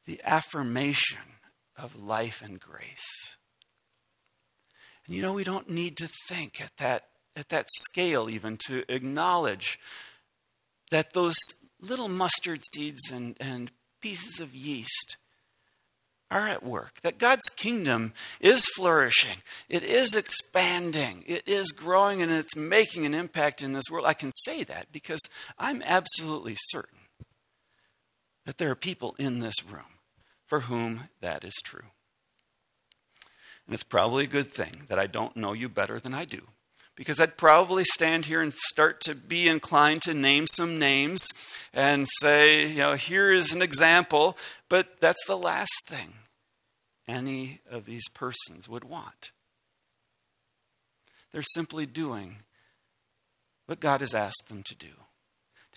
the 0.07 0.21
affirmation 0.25 1.19
of 1.77 2.01
life 2.01 2.43
and 2.43 2.61
grace. 2.61 3.37
And 5.07 5.15
you 5.15 5.23
know, 5.23 5.33
we 5.33 5.45
don't 5.45 5.71
need 5.71 5.97
to 5.99 6.09
think 6.29 6.61
at 6.61 6.77
that, 6.79 7.09
at 7.35 7.49
that 7.51 7.67
scale 7.71 8.29
even 8.31 8.57
to 8.67 8.85
acknowledge 8.93 9.79
that 10.91 11.13
those 11.13 11.37
little 11.81 12.09
mustard 12.09 12.61
seeds 12.73 13.11
and, 13.11 13.37
and 13.41 13.71
pieces 14.01 14.41
of 14.41 14.55
yeast 14.55 15.17
are 16.29 16.49
at 16.49 16.65
work, 16.65 17.01
that 17.03 17.19
God's 17.19 17.49
kingdom 17.51 18.13
is 18.41 18.67
flourishing, 18.75 19.43
it 19.69 19.85
is 19.85 20.15
expanding, 20.15 21.23
it 21.27 21.47
is 21.47 21.71
growing, 21.71 22.21
and 22.21 22.33
it's 22.33 22.57
making 22.57 23.07
an 23.07 23.15
impact 23.15 23.63
in 23.63 23.75
this 23.75 23.89
world. 23.91 24.07
I 24.07 24.15
can 24.15 24.33
say 24.33 24.65
that 24.65 24.91
because 24.91 25.21
I'm 25.57 25.83
absolutely 25.87 26.57
certain 26.57 26.99
that 28.45 28.59
there 28.59 28.71
are 28.71 28.77
people 28.77 29.15
in 29.19 29.39
this 29.39 29.65
room 29.65 29.96
for 30.47 30.61
whom 30.61 31.09
that 31.21 31.45
is 31.45 31.55
true. 31.65 31.91
And 33.67 33.75
it's 33.75 33.85
probably 33.85 34.25
a 34.25 34.29
good 34.29 34.53
thing 34.53 34.85
that 34.89 34.99
I 34.99 35.07
don't 35.07 35.37
know 35.37 35.53
you 35.53 35.69
better 35.69 35.99
than 35.99 36.15
I 36.15 36.25
do 36.25 36.43
because 36.95 37.21
I'd 37.21 37.37
probably 37.37 37.85
stand 37.85 38.25
here 38.25 38.41
and 38.41 38.53
start 38.53 39.01
to 39.03 39.15
be 39.15 39.49
inclined 39.49 40.03
to 40.03 40.15
name 40.15 40.47
some 40.47 40.79
names 40.79 41.29
and 41.75 42.07
say, 42.21 42.67
you 42.67 42.79
know, 42.79 42.95
here 42.95 43.31
is 43.31 43.53
an 43.53 43.61
example, 43.61 44.39
but 44.69 45.01
that's 45.01 45.25
the 45.27 45.37
last 45.37 45.87
thing 45.87 46.15
any 47.07 47.61
of 47.71 47.85
these 47.85 48.09
persons 48.09 48.69
would 48.69 48.85
want. 48.85 49.33
They're 51.33 51.43
simply 51.43 51.87
doing 51.87 52.39
what 53.67 53.81
God 53.81 54.01
has 54.01 54.15
asked 54.15 54.49
them 54.49 54.63
to 54.65 54.75
do. 54.75 54.89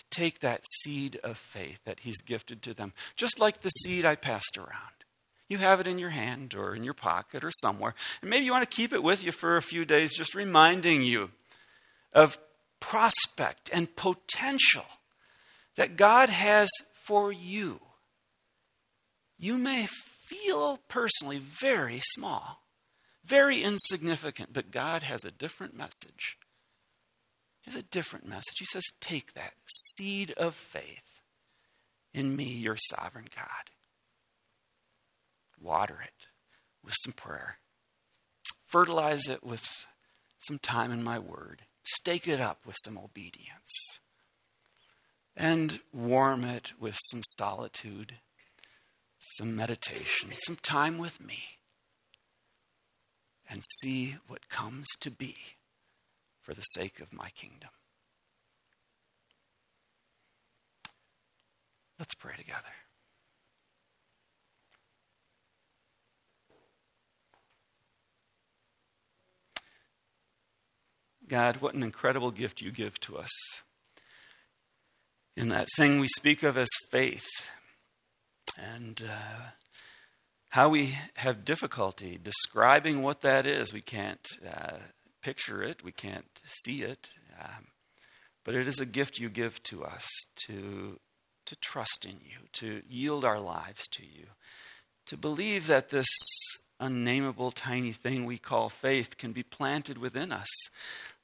Take 0.10 0.39
that 0.39 0.62
seed 0.82 1.19
of 1.24 1.38
faith 1.38 1.80
that 1.86 2.02
He's 2.02 2.22
gifted 2.22 2.62
to 2.63 2.74
them, 2.74 2.93
just 3.15 3.39
like 3.39 3.62
the 3.62 3.69
seed 3.69 4.06
I 4.06 4.15
passed 4.15 4.58
around. 4.58 5.00
You 5.48 5.58
have 5.58 5.80
it 5.80 5.88
in 5.88 5.98
your 5.98 6.12
hand 6.12 6.54
or 6.54 6.76
in 6.76 6.84
your 6.84 6.93
pocket 6.93 7.43
or 7.43 7.52
somewhere. 7.52 7.95
And 8.22 8.30
maybe 8.30 8.45
you 8.45 8.52
want 8.52 8.69
to 8.69 8.76
keep 8.76 8.93
it 8.93 9.04
with 9.04 9.24
you 9.24 9.32
for 9.32 9.58
a 9.58 9.62
few 9.62 9.84
days, 9.84 10.15
just 10.15 10.36
reminding 10.36 11.02
you 11.02 11.32
of 12.13 12.38
prospect 12.80 13.69
and 13.74 13.95
potential 13.95 14.86
that 15.76 15.98
God 15.98 16.30
has 16.30 16.69
for 16.93 17.32
you. 17.32 17.80
You 19.38 19.58
may 19.58 19.88
feel 19.88 20.80
personally 20.88 21.39
very 21.39 22.02
small, 22.04 22.62
very 23.26 23.63
insignificant, 23.63 24.54
but 24.54 24.72
God 24.72 25.04
has 25.04 25.24
a 25.24 25.32
different 25.32 25.76
message. 25.76 26.38
Has 27.65 27.76
a 27.76 27.84
different 27.84 28.28
message. 28.28 28.58
He 28.60 28.65
says, 28.65 28.86
Take 29.00 29.34
that 29.34 29.54
seed 29.67 30.32
of 30.32 30.56
faith 30.56 31.22
in 32.13 32.36
me, 32.36 32.45
your 32.45 32.78
sovereign 32.89 33.28
God. 33.36 33.69
Water 35.62 36.00
it 36.02 36.28
with 36.84 36.95
some 37.04 37.13
prayer, 37.13 37.58
fertilize 38.65 39.28
it 39.28 39.43
with 39.43 39.86
some 40.39 40.58
time 40.58 40.91
in 40.91 41.04
my 41.04 41.19
word, 41.19 41.63
stake 41.84 42.28
it 42.28 42.39
up 42.39 42.65
with 42.65 42.78
some 42.86 42.98
obedience, 42.98 44.00
and 45.36 45.82
warm 45.93 46.43
it 46.43 46.74
with 46.80 46.98
some 47.12 47.22
solitude, 47.24 48.15
some 49.19 49.56
meditation, 49.56 50.32
some 50.45 50.58
time 50.62 50.98
with 50.98 51.22
me, 51.22 51.43
and 53.50 53.62
see 53.82 54.15
what 54.28 54.50
comes 54.50 54.88
to 55.02 55.12
be 55.12 55.36
for 56.49 56.55
the 56.55 56.62
sake 56.63 56.99
of 56.99 57.13
my 57.13 57.29
kingdom. 57.35 57.69
Let's 61.99 62.15
pray 62.15 62.33
together. 62.38 62.63
God, 71.27 71.57
what 71.57 71.75
an 71.75 71.83
incredible 71.83 72.31
gift 72.31 72.62
you 72.62 72.71
give 72.71 72.99
to 73.01 73.19
us. 73.19 73.29
In 75.38 75.49
that 75.49 75.67
thing 75.77 75.99
we 75.99 76.07
speak 76.07 76.41
of 76.41 76.57
as 76.57 76.69
faith. 76.89 77.29
And 78.57 79.03
uh, 79.07 79.49
how 80.49 80.69
we 80.69 80.95
have 81.17 81.45
difficulty 81.45 82.17
describing 82.21 83.03
what 83.03 83.21
that 83.21 83.45
is. 83.45 83.71
We 83.71 83.81
can't 83.81 84.27
uh, 84.51 84.77
picture 85.21 85.63
it, 85.63 85.84
we 85.84 85.91
can't 85.91 86.41
see 86.45 86.82
it. 86.82 87.12
Um, 87.39 87.67
but 88.43 88.55
it 88.55 88.67
is 88.67 88.79
a 88.79 88.86
gift 88.86 89.19
you 89.19 89.29
give 89.29 89.62
to 89.63 89.84
us 89.84 90.08
to, 90.47 90.99
to 91.45 91.55
trust 91.58 92.05
in 92.05 92.17
you, 92.23 92.47
to 92.53 92.82
yield 92.89 93.25
our 93.25 93.39
lives 93.39 93.88
to 93.89 94.03
you, 94.03 94.25
to 95.05 95.17
believe 95.17 95.67
that 95.67 95.89
this 95.89 96.08
unnameable 96.79 97.51
tiny 97.51 97.91
thing 97.91 98.25
we 98.25 98.38
call 98.38 98.69
faith 98.69 99.17
can 99.17 99.32
be 99.32 99.43
planted 99.43 99.97
within 99.97 100.32
us 100.32 100.47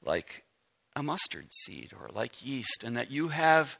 like 0.04 0.44
a 0.94 1.02
mustard 1.02 1.46
seed 1.52 1.92
or 1.92 2.08
like 2.12 2.44
yeast, 2.44 2.82
and 2.84 2.96
that 2.96 3.10
you 3.10 3.28
have, 3.28 3.78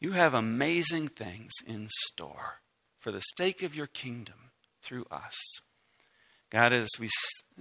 you 0.00 0.12
have 0.12 0.34
amazing 0.34 1.08
things 1.08 1.52
in 1.66 1.88
store 2.06 2.60
for 2.98 3.10
the 3.10 3.20
sake 3.20 3.62
of 3.62 3.74
your 3.74 3.88
kingdom 3.88 4.52
through 4.80 5.06
us. 5.10 5.36
God, 6.50 6.72
as 6.72 6.88
we, 7.00 7.08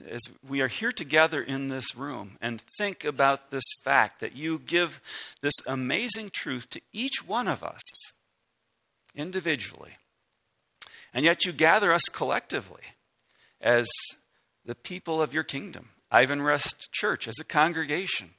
as 0.10 0.22
we 0.48 0.62
are 0.62 0.68
here 0.68 0.92
together 0.92 1.42
in 1.42 1.68
this 1.68 1.96
room 1.96 2.38
and 2.42 2.62
think 2.78 3.04
about 3.04 3.52
this 3.52 3.64
fact 3.82 4.20
that 4.20 4.36
you 4.36 4.60
give 4.60 5.02
this 5.42 5.54
amazing 5.66 6.30
truth 6.32 6.70
to 6.70 6.82
each 6.94 7.26
one 7.26 7.48
of 7.48 7.64
us 7.64 7.82
individually, 9.16 9.98
and 11.14 11.26
yet 11.26 11.46
you 11.46 11.52
gather 11.52 11.92
us 11.92 12.04
collectively 12.14 12.84
as 13.60 13.88
the 14.66 14.76
people 14.76 15.22
of 15.22 15.34
your 15.34 15.44
kingdom, 15.44 15.90
Ivanrest 16.12 16.92
Church, 16.92 17.28
as 17.28 17.36
a 17.40 17.46
congregation. 17.46 18.32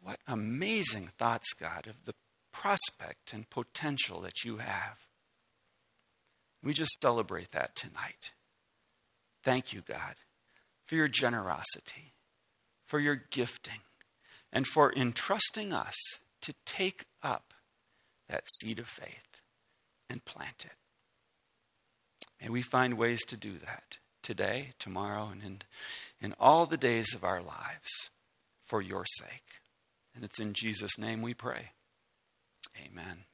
What 0.00 0.20
amazing 0.26 1.10
thoughts, 1.18 1.52
God, 1.52 1.86
of 1.86 2.04
the 2.04 2.14
prospect 2.52 3.32
and 3.32 3.50
potential 3.50 4.20
that 4.20 4.44
you 4.44 4.58
have. 4.58 4.96
We 6.62 6.72
just 6.72 6.98
celebrate 7.00 7.52
that 7.52 7.76
tonight. 7.76 8.32
Thank 9.46 9.72
you, 9.72 9.80
God, 9.88 10.16
for 10.86 10.96
your 10.96 11.06
generosity, 11.06 12.14
for 12.84 12.98
your 12.98 13.22
gifting, 13.30 13.78
and 14.52 14.66
for 14.66 14.92
entrusting 14.92 15.72
us 15.72 15.94
to 16.40 16.52
take 16.64 17.04
up 17.22 17.54
that 18.28 18.42
seed 18.50 18.80
of 18.80 18.88
faith 18.88 19.40
and 20.10 20.24
plant 20.24 20.64
it. 20.64 20.72
May 22.42 22.48
we 22.50 22.60
find 22.60 22.98
ways 22.98 23.24
to 23.26 23.36
do 23.36 23.52
that 23.58 23.98
today, 24.20 24.70
tomorrow, 24.80 25.28
and 25.30 25.44
in, 25.44 25.58
in 26.20 26.34
all 26.40 26.66
the 26.66 26.76
days 26.76 27.14
of 27.14 27.22
our 27.22 27.40
lives 27.40 28.10
for 28.64 28.82
your 28.82 29.04
sake. 29.06 29.60
And 30.12 30.24
it's 30.24 30.40
in 30.40 30.54
Jesus' 30.54 30.98
name 30.98 31.22
we 31.22 31.34
pray. 31.34 31.68
Amen. 32.84 33.26